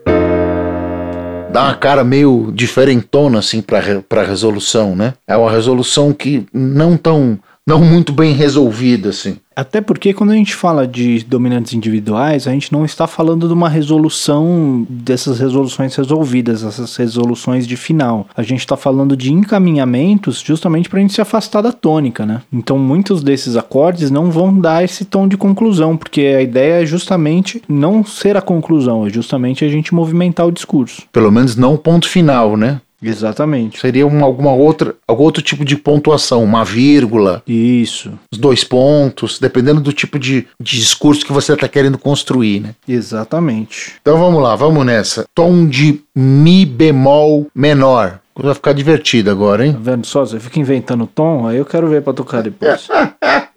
dá 1.54 1.66
uma 1.66 1.76
cara 1.76 2.04
meio 2.04 2.52
diferentona 2.52 3.38
assim 3.38 3.62
para 3.62 3.78
a 3.78 4.24
resolução, 4.26 4.96
né? 4.96 5.14
É 5.28 5.38
uma 5.38 5.52
resolução 5.52 6.12
que 6.12 6.46
não 6.52 6.98
tão 6.98 7.40
não 7.66 7.80
muito 7.80 8.12
bem 8.12 8.34
resolvida 8.34 9.10
assim. 9.10 9.38
Até 9.56 9.82
porque 9.82 10.14
quando 10.14 10.32
a 10.32 10.36
gente 10.36 10.56
fala 10.56 10.88
de 10.88 11.24
dominantes 11.24 11.74
individuais, 11.74 12.48
a 12.48 12.52
gente 12.52 12.72
não 12.72 12.86
está 12.86 13.08
falando 13.08 13.48
de 13.48 13.54
uma 13.54 13.70
resolução 13.70 14.86
dessas 14.90 15.40
resoluções 15.40 15.96
resolvidas, 15.96 16.64
essas 16.64 16.96
resoluções 16.96 17.68
de 17.68 17.78
final. 17.78 18.28
A 18.36 18.44
gente 18.44 18.60
está 18.60 18.76
falando 18.76 19.16
de 19.16 19.32
encaminhamentos 19.32 20.40
justamente 20.40 20.90
para 20.90 21.00
a 21.00 21.02
gente 21.02 21.14
se 21.14 21.22
afastar 21.22 21.62
da 21.62 21.72
tônica, 21.72 22.26
né? 22.26 22.42
Então 22.52 22.78
muitos 22.78 23.24
desses 23.24 23.56
acordes 23.56 24.10
não 24.10 24.32
vão 24.32 24.58
dar 24.58 24.84
esse 24.84 25.06
tom 25.06 25.28
de 25.28 25.38
conclusão, 25.38 25.96
porque 25.96 26.22
a 26.22 26.42
ideia 26.42 26.82
é 26.82 26.86
justamente 26.86 27.62
não 27.68 28.04
ser 28.04 28.36
a 28.36 28.42
conclusão, 28.42 29.06
é 29.06 29.10
justamente 29.10 29.64
a 29.64 29.70
gente 29.70 29.94
movimentar 29.94 30.48
o 30.48 30.52
discurso. 30.52 31.04
Pelo 31.12 31.32
menos 31.32 31.56
não 31.56 31.74
o 31.74 31.78
ponto 31.78 32.08
final, 32.08 32.58
né? 32.58 32.82
Exatamente. 33.04 33.80
Seria 33.80 34.06
uma, 34.08 34.26
alguma 34.26 34.54
outra, 34.54 34.96
algum 35.08 35.24
outro 35.24 35.42
tipo 35.44 35.64
de 35.66 35.76
pontuação, 35.76 36.44
uma 36.44 36.64
vírgula, 36.64 37.44
Isso. 37.48 38.12
os 38.32 38.38
dois 38.38 38.64
pontos, 38.64 39.40
dependendo 39.40 39.82
do 39.82 39.94
tipo 39.94 40.18
de, 40.18 40.48
de 40.60 40.78
discurso 40.80 41.26
que 41.26 41.34
você 41.34 41.54
está 41.54 41.68
querendo 41.68 41.98
construir, 41.98 42.62
né? 42.62 42.76
Exatamente. 42.88 43.94
Então 44.02 44.18
vamos 44.18 44.42
lá, 44.42 44.56
vamos 44.56 44.86
nessa. 44.86 45.26
Tom 45.34 45.68
de 45.68 46.02
Mi 46.16 46.66
bemol 46.66 47.48
menor. 47.56 48.20
Vai 48.36 48.54
ficar 48.54 48.74
divertido 48.74 49.30
agora, 49.30 49.66
hein? 49.66 49.74
Tá 49.74 49.80
vendo 49.82 50.08
só? 50.08 50.26
Você 50.26 50.40
fica 50.40 50.60
inventando 50.60 51.06
tom, 51.06 51.48
aí 51.48 51.58
eu 51.58 51.66
quero 51.66 51.88
ver 51.88 52.02
pra 52.02 52.14
tocar 52.14 52.42
depois. 52.42 52.88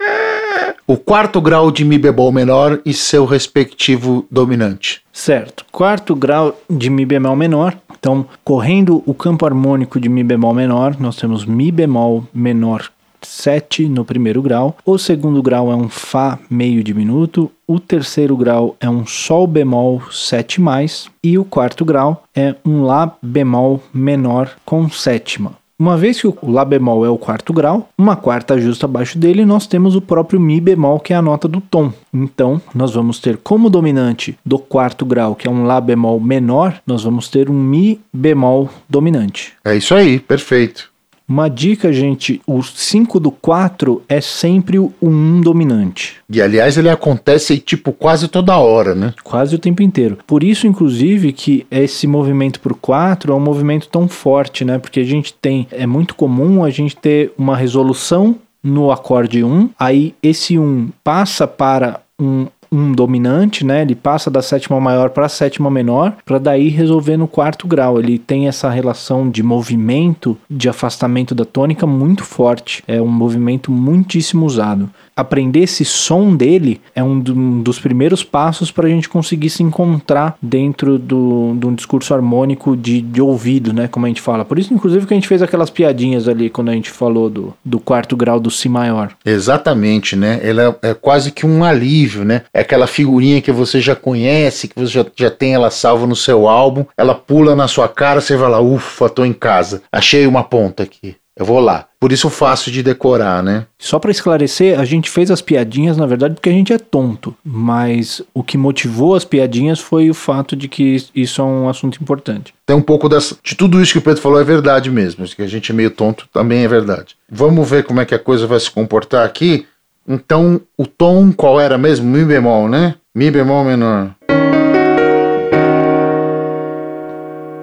O 0.89 0.97
quarto 0.97 1.41
grau 1.41 1.73
de 1.73 1.85
Mi 1.85 1.99
bemol 1.99 2.31
menor 2.31 2.81
e 2.87 2.95
seu 2.95 3.25
respectivo 3.25 4.25
dominante. 4.31 5.03
Certo. 5.13 5.65
Quarto 5.73 6.15
grau 6.15 6.57
de 6.71 6.89
Mi 6.89 7.05
bemol 7.05 7.35
menor. 7.35 7.77
Então, 8.07 8.25
correndo 8.45 9.03
o 9.05 9.13
campo 9.13 9.45
harmônico 9.45 9.99
de 9.99 10.09
Mi 10.09 10.23
bemol 10.23 10.55
menor, 10.55 10.95
nós 11.01 11.17
temos 11.17 11.45
Mi 11.45 11.73
bemol 11.73 12.23
menor 12.33 12.89
7 13.21 13.89
no 13.89 14.05
primeiro 14.05 14.41
grau. 14.41 14.77
O 14.85 14.97
segundo 14.97 15.43
grau 15.43 15.73
é 15.73 15.75
um 15.75 15.89
Fá 15.89 16.39
meio 16.49 16.85
diminuto. 16.85 17.51
O 17.67 17.81
terceiro 17.81 18.37
grau 18.37 18.77
é 18.79 18.89
um 18.89 19.05
Sol 19.05 19.49
bemol 19.49 20.01
7 20.13 20.61
mais. 20.61 21.11
E 21.21 21.37
o 21.37 21.45
quarto 21.45 21.85
grau 21.85 22.23
é 22.33 22.55
um 22.65 22.85
Lá 22.85 23.13
bemol 23.21 23.83
menor 23.93 24.53
com 24.65 24.89
sétima. 24.89 25.55
Uma 25.79 25.97
vez 25.99 26.19
que 26.19 26.27
o 26.27 26.35
Lá 26.43 26.65
bemol 26.65 27.05
é 27.05 27.11
o 27.11 27.19
quarto 27.19 27.53
grau, 27.53 27.91
uma 27.99 28.17
quarta 28.17 28.59
justa 28.59 28.87
abaixo 28.87 29.19
dele, 29.19 29.45
nós 29.45 29.67
temos 29.67 29.95
o 29.95 30.01
próprio 30.01 30.41
Mi 30.41 30.59
bemol, 30.59 30.99
que 30.99 31.13
é 31.13 31.17
a 31.17 31.21
nota 31.21 31.47
do 31.47 31.61
tom. 31.61 31.93
Então, 32.15 32.63
nós 32.75 32.95
vamos 32.95 33.19
ter 33.19 33.37
como 33.37 33.69
dominante 33.69 34.39
do 34.45 34.59
quarto 34.59 35.05
grau, 35.05 35.35
que 35.35 35.47
é 35.47 35.51
um 35.51 35.67
Lá 35.67 35.79
bemol 35.79 36.19
menor, 36.19 36.81
nós 36.87 37.05
vamos 37.05 37.29
ter 37.29 37.51
um 37.51 37.55
Mi 37.55 38.01
bemol 38.11 38.71
dominante. 38.89 39.53
É 39.63 39.77
isso 39.77 39.95
aí, 39.95 40.19
perfeito. 40.19 40.96
Uma 41.29 41.49
dica, 41.49 41.93
gente, 41.93 42.41
o 42.47 42.63
5 42.63 43.19
do 43.19 43.33
4 43.33 44.03
é 44.09 44.21
sempre 44.21 44.79
o 44.79 44.93
1 45.03 45.41
dominante. 45.41 46.17
E 46.31 46.41
aliás, 46.41 46.79
ele 46.79 46.89
acontece 46.89 47.59
tipo 47.59 47.93
quase 47.93 48.29
toda 48.29 48.57
hora, 48.57 48.95
né? 48.95 49.13
Quase 49.25 49.57
o 49.57 49.59
tempo 49.59 49.83
inteiro. 49.83 50.19
Por 50.25 50.45
isso, 50.45 50.67
inclusive, 50.67 51.33
que 51.33 51.67
esse 51.69 52.07
movimento 52.07 52.61
por 52.61 52.75
4 52.75 53.33
é 53.33 53.35
um 53.35 53.41
movimento 53.41 53.89
tão 53.89 54.07
forte, 54.07 54.65
né? 54.65 54.79
Porque 54.79 55.01
a 55.01 55.05
gente 55.05 55.35
tem. 55.35 55.67
É 55.73 55.87
muito 55.87 56.15
comum 56.15 56.63
a 56.65 56.71
gente 56.71 56.97
ter 56.97 57.33
uma 57.37 57.57
resolução 57.57 58.37
no 58.63 58.91
acorde 58.91 59.45
1, 59.45 59.71
aí 59.79 60.15
esse 60.23 60.59
1 60.59 60.91
passa 61.03 61.47
para 61.47 62.01
um 62.19 62.47
um 62.71 62.93
dominante, 62.93 63.65
né? 63.65 63.83
Ele 63.83 63.95
passa 63.95 64.31
da 64.31 64.43
sétima 64.43 64.81
maior 64.81 65.11
para 65.11 65.27
a 65.27 65.29
sétima 65.29 65.71
menor, 65.71 66.17
para 66.25 66.39
daí 66.39 66.69
resolver 66.69 67.17
no 67.17 67.29
quarto 67.29 67.67
grau. 67.67 67.99
Ele 67.99 68.19
tem 68.19 68.49
essa 68.49 68.69
relação 68.71 69.29
de 69.29 69.43
movimento, 69.43 70.37
de 70.51 70.69
afastamento 70.69 71.35
da 71.35 71.45
tônica 71.45 71.87
muito 71.87 72.25
forte. 72.25 72.83
É 72.87 73.01
um 73.01 73.09
movimento 73.09 73.71
muitíssimo 73.71 74.47
usado. 74.47 74.91
Aprender 75.17 75.61
esse 75.61 75.85
som 75.85 76.37
dele 76.37 76.81
é 76.95 77.03
um, 77.03 77.19
do, 77.19 77.63
dos 77.63 77.79
primeiros 77.79 78.23
passos 78.23 78.71
para 78.71 78.87
a 78.87 78.91
gente 78.91 79.09
conseguir 79.09 79.49
se 79.49 79.63
encontrar 79.63 80.37
dentro 80.43 80.99
do, 80.99 81.55
de 81.59 81.67
um 81.67 81.75
discurso 81.75 82.13
harmônico 82.13 82.77
de, 82.77 83.01
de 83.01 83.23
ouvido, 83.23 83.73
né? 83.73 83.89
Como 83.89 84.05
a 84.05 84.09
gente 84.09 84.21
fala. 84.21 84.45
Por 84.45 84.59
isso, 84.59 84.75
inclusive, 84.75 85.07
que 85.07 85.15
a 85.15 85.17
gente 85.17 85.29
fez 85.29 85.41
aquelas 85.41 85.71
piadinhas 85.71 86.29
ali 86.29 86.51
quando 86.51 86.69
a 86.69 86.75
gente 86.75 86.91
falou 86.91 87.31
do, 87.31 87.55
do 87.65 87.81
quarto 87.81 88.15
grau 88.15 88.39
do 88.39 88.51
Si 88.51 88.69
maior. 88.69 89.13
Exatamente, 89.25 90.15
né? 90.15 90.39
Ele 90.43 90.61
é, 90.61 90.77
é 90.83 90.95
quase 90.95 91.33
que 91.33 91.47
um 91.47 91.65
alívio, 91.65 92.25
né? 92.25 92.43
É 92.53 92.61
aquela 92.61 92.87
figurinha 92.87 93.41
que 93.41 93.51
você 93.51 93.81
já 93.81 93.97
conhece, 93.97 94.69
que 94.69 94.79
você 94.79 94.93
já, 94.93 95.07
já 95.17 95.31
tem 95.31 95.55
ela 95.55 95.71
salva 95.71 96.07
no 96.07 96.17
seu 96.17 96.47
álbum, 96.47 96.85
ela 96.97 97.15
pula 97.15 97.57
na 97.57 97.67
sua 97.67 97.89
cara, 97.89 98.21
você 98.21 98.37
vai 98.37 98.51
lá, 98.51 98.61
ufa, 98.61 99.09
tô 99.09 99.25
em 99.25 99.33
casa, 99.33 99.83
achei 99.91 100.27
uma 100.27 100.45
ponta 100.45 100.83
aqui. 100.83 101.17
Eu 101.39 101.45
vou 101.45 101.61
lá. 101.61 101.85
Por 102.01 102.13
isso 102.13 102.31
fácil 102.31 102.73
de 102.73 102.83
decorar, 102.83 103.43
né? 103.43 103.67
Só 103.79 103.99
para 103.99 104.11
esclarecer, 104.11 104.81
a 104.81 104.87
gente 104.87 105.11
fez 105.11 105.31
as 105.31 105.43
piadinhas, 105.43 105.99
na 105.99 106.07
verdade, 106.07 106.35
porque 106.35 106.49
a 106.49 106.53
gente 106.53 106.73
é 106.73 106.79
tonto. 106.79 107.37
Mas 107.45 108.23
o 108.33 108.43
que 108.43 108.57
motivou 108.57 109.15
as 109.15 109.25
piadinhas 109.25 109.79
foi 109.79 110.09
o 110.09 110.15
fato 110.15 110.57
de 110.57 110.67
que 110.67 110.97
isso 111.15 111.43
é 111.43 111.45
um 111.45 111.69
assunto 111.69 112.01
importante. 112.01 112.55
Tem 112.65 112.75
um 112.75 112.81
pouco 112.81 113.07
dessa, 113.07 113.37
de 113.45 113.55
tudo 113.55 113.83
isso 113.83 113.93
que 113.93 113.99
o 113.99 114.03
Pedro 114.03 114.23
falou 114.23 114.41
é 114.41 114.45
verdade 114.45 114.91
mesmo. 114.91 115.27
Que 115.27 115.43
a 115.43 115.47
gente 115.47 115.71
é 115.71 115.75
meio 115.75 115.91
tonto 115.91 116.27
também 116.33 116.65
é 116.65 116.69
verdade. 116.69 117.17
Vamos 117.31 117.69
ver 117.69 117.85
como 117.85 118.01
é 118.01 118.07
que 118.07 118.15
a 118.15 118.19
coisa 118.19 118.47
vai 118.47 118.59
se 118.59 118.71
comportar 118.71 119.27
aqui. 119.27 119.67
Então, 120.09 120.59
o 120.79 120.87
tom 120.87 121.33
qual 121.33 121.61
era 121.61 121.77
mesmo? 121.77 122.07
Mi 122.07 122.25
bemol, 122.25 122.67
né? 122.67 122.95
Mi 123.15 123.31
bemol 123.31 123.63
menor. 123.63 124.13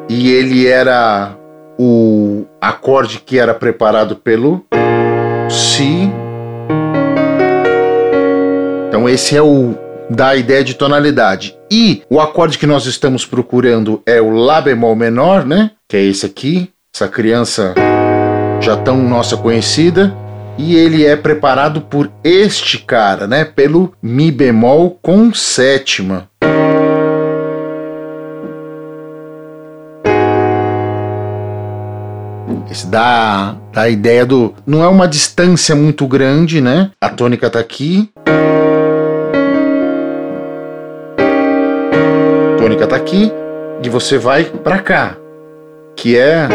E 0.10 0.30
ele 0.30 0.68
era 0.68 1.36
o 1.78 2.46
acorde 2.62 3.20
que 3.20 3.40
era 3.40 3.54
preparado 3.54 4.16
pelo 4.16 4.66
Si. 5.50 6.10
Então 8.88 9.10
esse 9.10 9.36
é 9.36 9.42
o 9.42 9.76
da 10.10 10.36
ideia 10.36 10.64
de 10.64 10.76
tonalidade. 10.76 11.58
E 11.72 12.04
o 12.10 12.20
acorde 12.20 12.58
que 12.58 12.68
nós 12.68 12.86
estamos 12.86 13.26
procurando 13.26 14.02
é 14.06 14.22
o 14.22 14.30
Lá 14.30 14.62
bemol 14.62 14.96
menor, 14.96 15.46
né? 15.46 15.72
Que 15.88 15.98
é 15.98 16.04
esse 16.04 16.26
aqui. 16.26 16.70
Essa 16.94 17.08
criança 17.08 17.74
já 18.62 18.78
tão 18.78 18.98
nossa 18.98 19.36
conhecida. 19.36 20.16
E 20.58 20.76
ele 20.76 21.04
é 21.04 21.16
preparado 21.16 21.82
por 21.82 22.12
este 22.24 22.78
cara, 22.78 23.26
né? 23.26 23.44
Pelo 23.44 23.92
Mi 24.02 24.32
bemol 24.32 25.00
com 25.02 25.34
sétima. 25.34 26.30
Dá, 32.86 33.56
dá 33.72 33.82
a 33.82 33.90
ideia 33.90 34.26
do. 34.26 34.54
Não 34.66 34.84
é 34.84 34.88
uma 34.88 35.08
distância 35.08 35.76
muito 35.76 36.08
grande, 36.08 36.60
né? 36.62 36.92
A 37.02 37.10
tônica 37.10 37.50
tá 37.50 37.60
aqui. 37.60 38.10
A 42.54 42.58
tônica 42.58 42.88
tá 42.88 42.96
aqui. 42.96 43.32
E 43.84 43.90
você 43.90 44.18
vai 44.18 44.46
para 44.46 44.80
cá. 44.80 45.16
Que 45.96 46.18
é. 46.18 46.48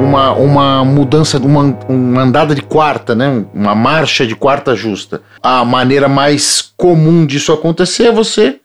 Uma, 0.00 0.32
uma 0.32 0.84
mudança, 0.84 1.38
uma, 1.38 1.76
uma 1.88 2.22
andada 2.22 2.54
de 2.54 2.62
quarta, 2.62 3.14
né? 3.14 3.44
Uma 3.54 3.74
marcha 3.74 4.26
de 4.26 4.34
quarta 4.34 4.74
justa. 4.74 5.20
A 5.42 5.64
maneira 5.64 6.08
mais 6.08 6.72
comum 6.76 7.26
disso 7.26 7.52
acontecer 7.52 8.04
é 8.04 8.12
você 8.12 8.56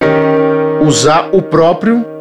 usar 0.81 1.29
o 1.31 1.41
próprio 1.41 2.12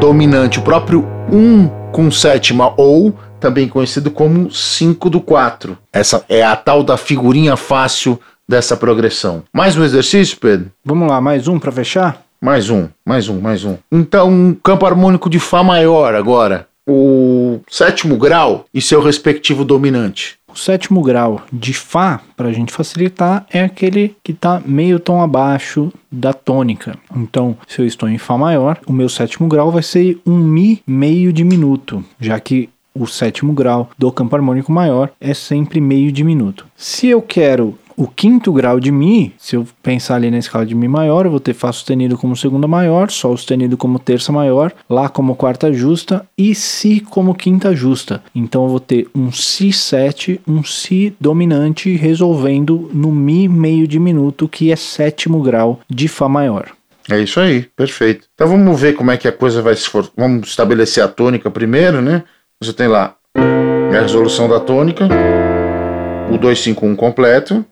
dominante, 0.00 0.58
o 0.58 0.62
próprio 0.62 1.06
1 1.30 1.68
com 1.92 2.10
sétima, 2.10 2.72
ou 2.76 3.14
também 3.40 3.68
conhecido 3.68 4.10
como 4.10 4.50
5 4.50 5.10
do 5.10 5.20
4. 5.20 5.76
Essa 5.92 6.24
é 6.28 6.42
a 6.42 6.56
tal 6.56 6.82
da 6.82 6.96
figurinha 6.96 7.56
fácil 7.56 8.18
dessa 8.48 8.76
progressão. 8.76 9.42
Mais 9.52 9.76
um 9.76 9.84
exercício, 9.84 10.38
Pedro? 10.38 10.70
Vamos 10.84 11.08
lá, 11.08 11.20
mais 11.20 11.48
um 11.48 11.58
para 11.58 11.72
fechar? 11.72 12.22
Mais 12.40 12.68
um, 12.68 12.88
mais 13.04 13.28
um, 13.28 13.40
mais 13.40 13.64
um. 13.64 13.76
Então, 13.90 14.56
campo 14.62 14.84
harmônico 14.84 15.30
de 15.30 15.38
Fá 15.38 15.62
maior 15.62 16.14
agora. 16.14 16.66
O 16.86 17.60
sétimo 17.70 18.16
grau 18.16 18.66
e 18.74 18.82
seu 18.82 19.00
respectivo 19.00 19.64
dominante. 19.64 20.36
O 20.54 20.56
sétimo 20.56 21.02
grau 21.02 21.42
de 21.52 21.74
Fá, 21.74 22.20
para 22.36 22.48
a 22.48 22.52
gente 22.52 22.72
facilitar, 22.72 23.44
é 23.52 23.64
aquele 23.64 24.14
que 24.22 24.30
está 24.30 24.62
meio 24.64 25.00
tom 25.00 25.20
abaixo 25.20 25.92
da 26.10 26.32
tônica. 26.32 26.96
Então, 27.14 27.58
se 27.66 27.82
eu 27.82 27.86
estou 27.86 28.08
em 28.08 28.18
Fá 28.18 28.38
maior, 28.38 28.78
o 28.86 28.92
meu 28.92 29.08
sétimo 29.08 29.48
grau 29.48 29.72
vai 29.72 29.82
ser 29.82 30.16
um 30.24 30.38
Mi 30.38 30.80
meio 30.86 31.32
diminuto, 31.32 32.04
já 32.20 32.38
que 32.38 32.70
o 32.94 33.04
sétimo 33.04 33.52
grau 33.52 33.90
do 33.98 34.12
campo 34.12 34.36
harmônico 34.36 34.70
maior 34.70 35.10
é 35.20 35.34
sempre 35.34 35.80
meio 35.80 36.12
diminuto. 36.12 36.64
Se 36.76 37.08
eu 37.08 37.20
quero 37.20 37.76
o 37.96 38.06
quinto 38.06 38.52
grau 38.52 38.80
de 38.80 38.90
Mi, 38.90 39.32
se 39.38 39.56
eu 39.56 39.66
pensar 39.82 40.16
ali 40.16 40.30
na 40.30 40.38
escala 40.38 40.66
de 40.66 40.74
Mi 40.74 40.88
maior, 40.88 41.24
eu 41.24 41.30
vou 41.30 41.40
ter 41.40 41.54
Fá 41.54 41.72
sustenido 41.72 42.16
como 42.18 42.36
segunda 42.36 42.66
maior, 42.66 43.10
Sol 43.10 43.36
sustenido 43.36 43.76
como 43.76 43.98
terça 43.98 44.32
maior, 44.32 44.72
Lá 44.88 45.08
como 45.08 45.36
quarta 45.36 45.72
justa 45.72 46.26
e 46.36 46.54
Si 46.54 47.00
como 47.00 47.34
quinta 47.34 47.74
justa. 47.74 48.22
Então 48.34 48.64
eu 48.64 48.68
vou 48.68 48.80
ter 48.80 49.08
um 49.14 49.28
Si7, 49.28 50.40
um 50.46 50.64
Si 50.64 51.14
dominante 51.20 51.94
resolvendo 51.96 52.90
no 52.92 53.12
Mi 53.12 53.48
meio 53.48 53.86
diminuto, 53.86 54.48
que 54.48 54.72
é 54.72 54.76
sétimo 54.76 55.42
grau 55.42 55.80
de 55.88 56.08
Fá 56.08 56.28
maior. 56.28 56.68
É 57.10 57.20
isso 57.20 57.38
aí, 57.38 57.66
perfeito. 57.76 58.26
Então 58.34 58.48
vamos 58.48 58.80
ver 58.80 58.94
como 58.94 59.10
é 59.10 59.16
que 59.16 59.28
a 59.28 59.32
coisa 59.32 59.60
vai 59.60 59.74
se 59.74 59.88
for. 59.88 60.10
Vamos 60.16 60.48
estabelecer 60.48 61.04
a 61.04 61.08
tônica 61.08 61.50
primeiro, 61.50 62.00
né? 62.00 62.22
Você 62.60 62.72
tem 62.72 62.88
lá 62.88 63.14
a 63.36 64.00
resolução 64.00 64.48
da 64.48 64.58
tônica, 64.58 65.06
o 66.32 66.38
251 66.38 66.96
completo. 66.96 67.64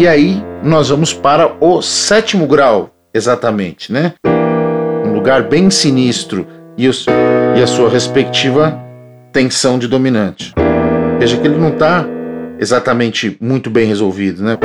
E 0.00 0.08
aí 0.08 0.42
nós 0.64 0.88
vamos 0.88 1.12
para 1.12 1.62
o 1.62 1.82
sétimo 1.82 2.46
grau, 2.46 2.88
exatamente, 3.12 3.92
né? 3.92 4.14
Um 5.04 5.12
lugar 5.12 5.42
bem 5.42 5.68
sinistro 5.68 6.46
e, 6.74 6.88
os, 6.88 7.04
e 7.54 7.62
a 7.62 7.66
sua 7.66 7.90
respectiva 7.90 8.80
tensão 9.30 9.78
de 9.78 9.86
dominante. 9.86 10.54
Veja 11.18 11.36
que 11.36 11.46
ele 11.46 11.58
não 11.58 11.68
está 11.68 12.06
exatamente 12.58 13.36
muito 13.42 13.68
bem 13.68 13.86
resolvido, 13.86 14.42
né? 14.42 14.56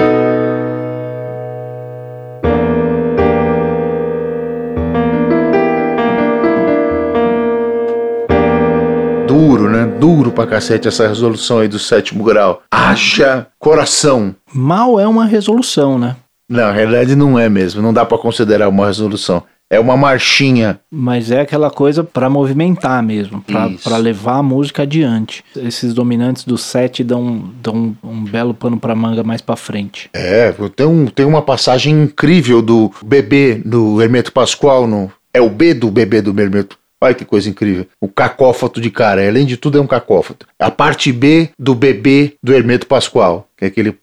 Pra 10.36 10.46
cacete 10.46 10.88
essa 10.88 11.08
resolução 11.08 11.60
aí 11.60 11.68
do 11.68 11.80
sétimo 11.80 12.24
grau. 12.24 12.62
Haja 12.70 13.48
coração. 13.58 14.36
Mal 14.54 15.00
é 15.00 15.08
uma 15.08 15.26
resolução, 15.26 15.98
né? 15.98 16.18
Não, 16.48 16.66
na 16.66 16.72
realidade 16.72 17.16
não 17.16 17.40
é 17.40 17.50
mesmo. 17.50 17.82
Não 17.82 17.94
dá 17.94 18.06
pra 18.06 18.18
considerar 18.18 18.70
uma 18.70 18.86
resolução. 18.86 19.42
É 19.68 19.80
uma 19.80 19.98
marchinha. 19.98 20.80
Mas 20.92 21.32
é 21.32 21.42
aquela 21.42 21.72
coisa 21.72 22.04
pra 22.04 22.30
movimentar 22.30 23.02
mesmo, 23.02 23.44
pra 23.84 23.98
levar 23.98 24.38
a 24.38 24.44
música 24.44 24.84
adiante. 24.84 25.44
Esses 25.56 25.92
dominantes 25.92 26.46
do 26.46 26.56
set 26.56 27.04
dão, 27.04 27.50
dão 27.64 27.98
um 28.04 28.24
belo 28.24 28.54
pano 28.54 28.78
pra 28.78 28.94
manga 28.94 29.24
mais 29.24 29.42
pra 29.42 29.56
frente. 29.56 30.08
É, 30.14 30.54
tem, 30.76 30.86
um, 30.86 31.08
tem 31.08 31.26
uma 31.26 31.42
passagem 31.42 32.04
incrível 32.04 32.62
do 32.62 32.92
bebê 33.04 33.60
do 33.66 34.00
Hermeto 34.00 34.32
Pascoal. 34.32 34.86
No, 34.86 35.12
é 35.34 35.42
o 35.42 35.50
B 35.50 35.74
do 35.74 35.90
bebê 35.90 36.22
do 36.22 36.40
Hermeto. 36.40 36.78
Olha 37.06 37.14
que 37.14 37.24
coisa 37.24 37.48
incrível. 37.48 37.86
O 38.02 38.08
cacófato 38.08 38.82
de 38.82 38.90
cara. 38.90 39.28
Além 39.28 39.46
de 39.46 39.58
tudo, 39.58 39.78
é 39.78 39.82
um 39.82 39.86
cacófato. 39.86 40.48
A 40.58 40.72
parte 40.72 41.12
B 41.12 41.50
do 41.58 41.76
bebê 41.76 42.34
do 42.42 42.52
Hermeto 42.52 42.88
Pascoal. 42.88 43.48
É 43.60 43.68
aquele. 43.68 43.96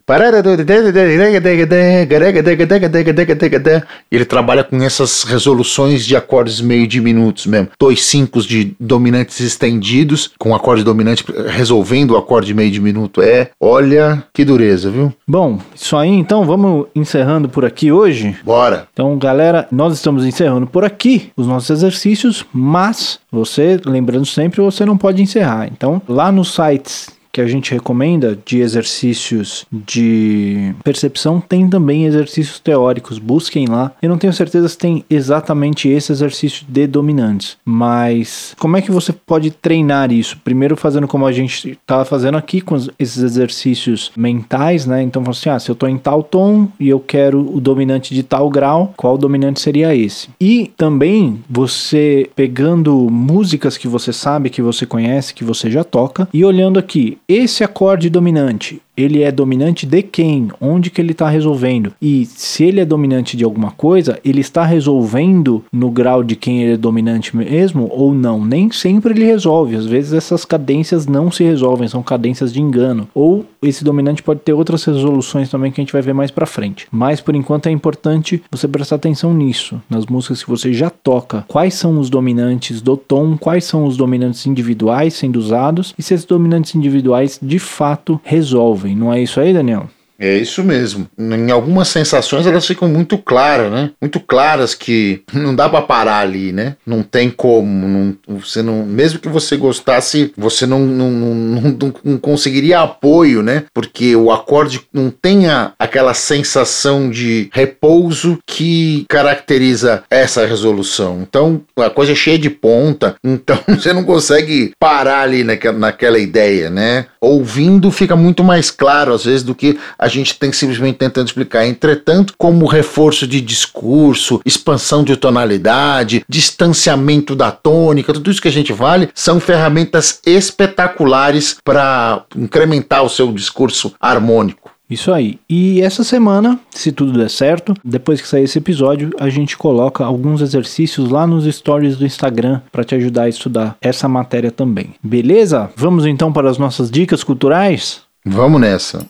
Ele 4.11 4.25
trabalha 4.25 4.65
com 4.65 4.83
essas 4.83 5.25
resoluções 5.25 6.07
de 6.07 6.17
acordes 6.17 6.61
meio 6.61 6.87
diminutos 6.87 7.47
mesmo. 7.47 7.69
Dois 7.79 8.03
cinco 8.05 8.41
de 8.41 8.75
dominantes 8.81 9.41
estendidos, 9.41 10.31
com 10.39 10.55
acorde 10.55 10.83
dominante 10.83 11.25
resolvendo 11.49 12.13
o 12.13 12.17
acorde 12.17 12.55
meio 12.55 12.71
diminuto. 12.71 13.21
É, 13.21 13.51
olha 13.61 14.25
que 14.33 14.45
dureza, 14.45 14.91
viu? 14.91 15.13
Bom, 15.27 15.59
isso 15.75 15.97
aí 15.97 16.09
então, 16.09 16.45
vamos 16.45 16.87
encerrando 16.95 17.49
por 17.49 17.65
aqui 17.65 17.93
hoje. 17.93 18.37
Bora. 18.45 18.87
Então, 18.93 19.17
galera, 19.19 19.69
nós 19.71 19.93
estamos 19.93 20.25
encerrando 20.25 20.67
por 20.67 20.85
aqui 20.85 21.31
os 21.37 21.47
nossos 21.47 21.71
exercícios, 21.71 22.45
mas 22.53 23.19
você, 23.31 23.79
lembrando 23.85 24.27
sempre, 24.27 24.61
você 24.61 24.85
não 24.87 24.97
pode 24.97 25.21
encerrar. 25.23 25.69
Então, 25.69 26.01
lá 26.09 26.33
nos 26.33 26.55
sites 26.55 27.09
que 27.33 27.41
a 27.41 27.47
gente 27.47 27.73
recomenda 27.73 28.39
de 28.45 28.61
exercícios 28.61 29.65
de 29.73 30.75
percepção, 30.85 31.41
tem 31.41 31.69
também 31.69 32.05
exercícios 32.05 32.61
teóricos. 32.61 33.19
Busquem 33.19 33.67
lá. 33.67 33.93
Eu 34.03 34.11
não 34.11 34.19
tenho 34.19 34.33
certeza 34.33 34.69
se 34.69 34.77
tem 34.77 35.05
exatamente 35.09 35.89
esse 35.89 36.13
exercício 36.13 36.65
de 36.69 36.87
dominantes, 36.87 37.57
mas 37.65 38.55
como 38.59 38.77
é 38.77 38.83
que 38.83 38.91
você 38.91 39.13
pode 39.13 39.51
treinar 39.51 40.13
isso? 40.13 40.39
Primeiro 40.45 40.77
fazendo 40.77 41.09
como 41.09 41.27
a 41.27 41.33
gente 41.33 41.71
estava 41.71 42.05
fazendo 42.05 42.37
aqui 42.37 42.61
com 42.61 42.77
esses 42.99 43.23
exercícios 43.23 44.13
mentais, 44.17 44.85
né? 44.85 45.03
Então, 45.03 45.23
assim, 45.27 45.49
ah, 45.49 45.59
se 45.59 45.71
eu 45.71 45.75
estou 45.75 45.89
em 45.89 45.97
tal 45.97 46.23
tom 46.23 46.69
e 46.79 46.89
eu 46.89 47.01
quero 47.01 47.41
o 47.41 47.61
dominante 47.61 48.15
de 48.15 48.23
tal 48.23 48.51
grau, 48.51 48.93
qual 48.97 49.17
dominante 49.17 49.61
seria 49.61 49.95
esse? 49.95 50.29
E 50.41 50.71
também 50.77 51.43
você 51.49 52.29
pegando 52.37 53.09
músicas 53.11 53.79
que 53.79 53.89
você 53.89 54.13
sabe, 54.13 54.51
que 54.51 54.61
você 54.61 54.85
conhece, 54.85 55.33
que 55.33 55.45
você 55.45 55.71
já 55.71 55.83
toca 55.83 56.29
e 56.33 56.45
olhando 56.45 56.79
aqui, 56.79 57.19
esse 57.29 57.65
acorde 57.65 58.11
dominante, 58.11 58.81
ele 58.97 59.23
é 59.23 59.33
dominante 59.33 59.87
de 59.87 60.03
quem? 60.03 60.49
Onde 60.61 60.91
que 60.91 61.01
ele 61.01 61.13
está 61.13 61.29
resolvendo? 61.29 61.93
E 62.01 62.27
se 62.27 62.65
ele 62.65 62.81
é 62.81 62.85
dominante 62.85 63.37
de 63.37 63.45
alguma 63.45 63.71
coisa, 63.71 64.19
ele 64.25 64.41
está 64.41 64.65
resolvendo 64.65 65.65
no 65.73 65.91
grau 65.91 66.23
de 66.23 66.37
quem 66.37 66.63
ele 66.63 66.73
é 66.75 66.77
dominante 66.77 67.37
mesmo 67.37 67.89
ou 67.91 68.13
não? 68.13 68.45
Nem 68.45 68.71
sempre 68.71 69.15
ele 69.15 69.25
resolve. 69.25 69.77
Às 69.77 69.87
vezes 69.87 70.13
essas 70.13 70.45
cadências 70.45 71.07
não 71.07 71.31
se 71.31 71.43
resolvem, 71.43 71.89
são 71.89 72.03
cadências 72.03 72.53
de 72.53 72.61
engano. 72.61 73.09
Ou 73.15 73.47
esse 73.63 73.83
dominante 73.83 74.23
pode 74.23 74.41
ter 74.41 74.53
outras 74.53 74.85
resoluções 74.85 75.49
também 75.49 75.73
que 75.73 75.81
a 75.81 75.85
gente 75.85 75.93
vai 75.93 76.03
ver 76.03 76.13
mais 76.13 76.31
pra 76.31 76.47
frente. 76.47 76.87
Mas 76.91 77.21
por 77.21 77.35
enquanto 77.35 77.69
é 77.69 77.71
importante 77.71 78.43
você 78.51 78.69
prestar 78.69 78.97
atenção 78.97 79.33
nisso, 79.33 79.81
nas 79.89 80.07
músicas 80.07 80.43
que 80.43 80.51
você 80.51 80.73
já 80.73 80.91
toca. 80.91 81.45
Quais 81.49 81.75
são 81.75 81.99
os 81.99 82.11
dominantes 82.11 82.83
do 82.83 82.97
tom? 82.97 83.37
Quais 83.39 83.65
são 83.65 83.87
os 83.87 83.97
dominantes 83.97 84.47
individuais 84.47 85.15
sendo 85.15 85.37
usados? 85.37 85.95
E 85.99 86.03
se 86.03 86.15
esses 86.15 86.27
dominantes 86.27 86.75
individuais 86.75 87.39
de 87.41 87.59
fato 87.59 88.21
resolvem? 88.23 88.82
Não 88.95 89.13
é 89.13 89.21
isso 89.21 89.41
aí, 89.41 89.53
Daniel? 89.53 89.89
É 90.25 90.37
isso 90.37 90.63
mesmo. 90.63 91.09
Em 91.19 91.51
algumas 91.51 91.89
sensações 91.89 92.47
elas 92.47 92.65
ficam 92.65 92.87
muito 92.89 93.19
claras, 93.19 93.73
né? 93.73 93.91
Muito 94.01 94.21
claras 94.21 94.73
que 94.73 95.23
não 95.33 95.53
dá 95.53 95.69
pra 95.69 95.83
parar 95.83 96.19
ali, 96.21 96.53
né? 96.53 96.77
Não 96.87 97.03
tem 97.03 97.29
como. 97.29 97.89
Não, 97.89 98.39
você 98.39 98.63
não, 98.63 98.87
mesmo 98.87 99.19
que 99.19 99.29
você 99.29 99.57
gostasse, 99.57 100.33
você 100.39 100.65
não, 100.65 100.79
não, 100.79 101.11
não, 101.11 101.61
não- 101.61 101.95
não 102.05 102.19
conseguiria 102.19 102.79
apoio, 102.79 103.43
né? 103.43 103.65
Porque 103.75 104.15
o 104.15 104.31
acorde 104.31 104.81
não 104.93 105.11
tem 105.11 105.49
a- 105.49 105.73
aquela 105.77 106.15
sensação 106.15 107.11
de 107.11 107.49
repouso 107.53 108.39
que 108.47 109.05
caracteriza 109.09 110.05
essa 110.09 110.47
resolução. 110.47 111.21
Então 111.29 111.63
a 111.77 111.91
coisa 111.91 112.13
é 112.13 112.15
cheia 112.15 112.39
de 112.39 112.49
ponta, 112.49 113.17
então 113.25 113.59
você 113.67 113.93
não 113.93 114.05
consegue 114.05 114.73
parar 114.79 115.23
ali 115.23 115.43
naquela, 115.43 115.77
naquela 115.79 116.19
ideia, 116.21 116.71
né? 116.71 117.07
Ouvindo 117.21 117.91
fica 117.91 118.15
muito 118.15 118.45
mais 118.45 118.71
claro 118.71 119.13
às 119.13 119.25
vezes 119.25 119.43
do 119.43 119.53
que 119.55 119.77
a 119.99 120.12
gente 120.13 120.39
tem 120.39 120.53
simplesmente 120.53 120.99
tentando 120.99 121.27
explicar. 121.27 121.67
Entretanto, 121.67 122.35
como 122.37 122.67
reforço 122.67 123.27
de 123.27 123.41
discurso, 123.41 124.41
expansão 124.45 125.05
de 125.05 125.17
tonalidade, 125.17 126.25
distanciamento 126.29 127.35
da 127.35 127.51
tônica, 127.51 128.13
tudo 128.13 128.31
isso 128.31 128.43
que 128.43 128.49
a 128.49 128.53
gente 128.53 128.73
vale 128.73 129.09
são 129.15 129.41
ferramentas 129.41 130.21
espetaculares 130.27 131.57
para 131.65 132.25
incrementar 132.37 133.03
o 133.03 133.09
seu 133.09 133.33
discurso 133.33 133.95
harmônico. 134.01 134.73
Isso 134.93 135.11
aí. 135.11 135.39
E 135.49 135.81
essa 135.81 136.05
semana, 136.05 136.61
se 136.71 136.93
tudo 136.93 137.19
der 137.19 137.31
certo, 137.31 137.75
depois 137.83 138.21
que 138.21 138.29
sair 138.29 138.45
esse 138.45 138.59
episódio, 138.59 139.11
a 139.19 139.31
gente 139.31 139.57
coloca 139.57 140.05
alguns 140.05 140.43
exercícios 140.43 141.09
lá 141.09 141.27
nos 141.27 141.45
stories 141.47 141.97
do 141.97 142.05
Instagram 142.05 142.61
para 142.71 142.85
te 142.85 142.95
ajudar 142.95 143.23
a 143.23 143.29
estudar 143.29 143.77
essa 143.81 144.07
matéria 144.07 144.51
também. 144.51 144.95
Beleza? 145.03 145.71
Vamos 145.77 146.05
então 146.05 146.31
para 146.31 146.51
as 146.51 146.59
nossas 146.59 146.91
dicas 146.91 147.25
culturais? 147.25 148.03
Vamos 148.25 148.61
nessa. 148.61 149.07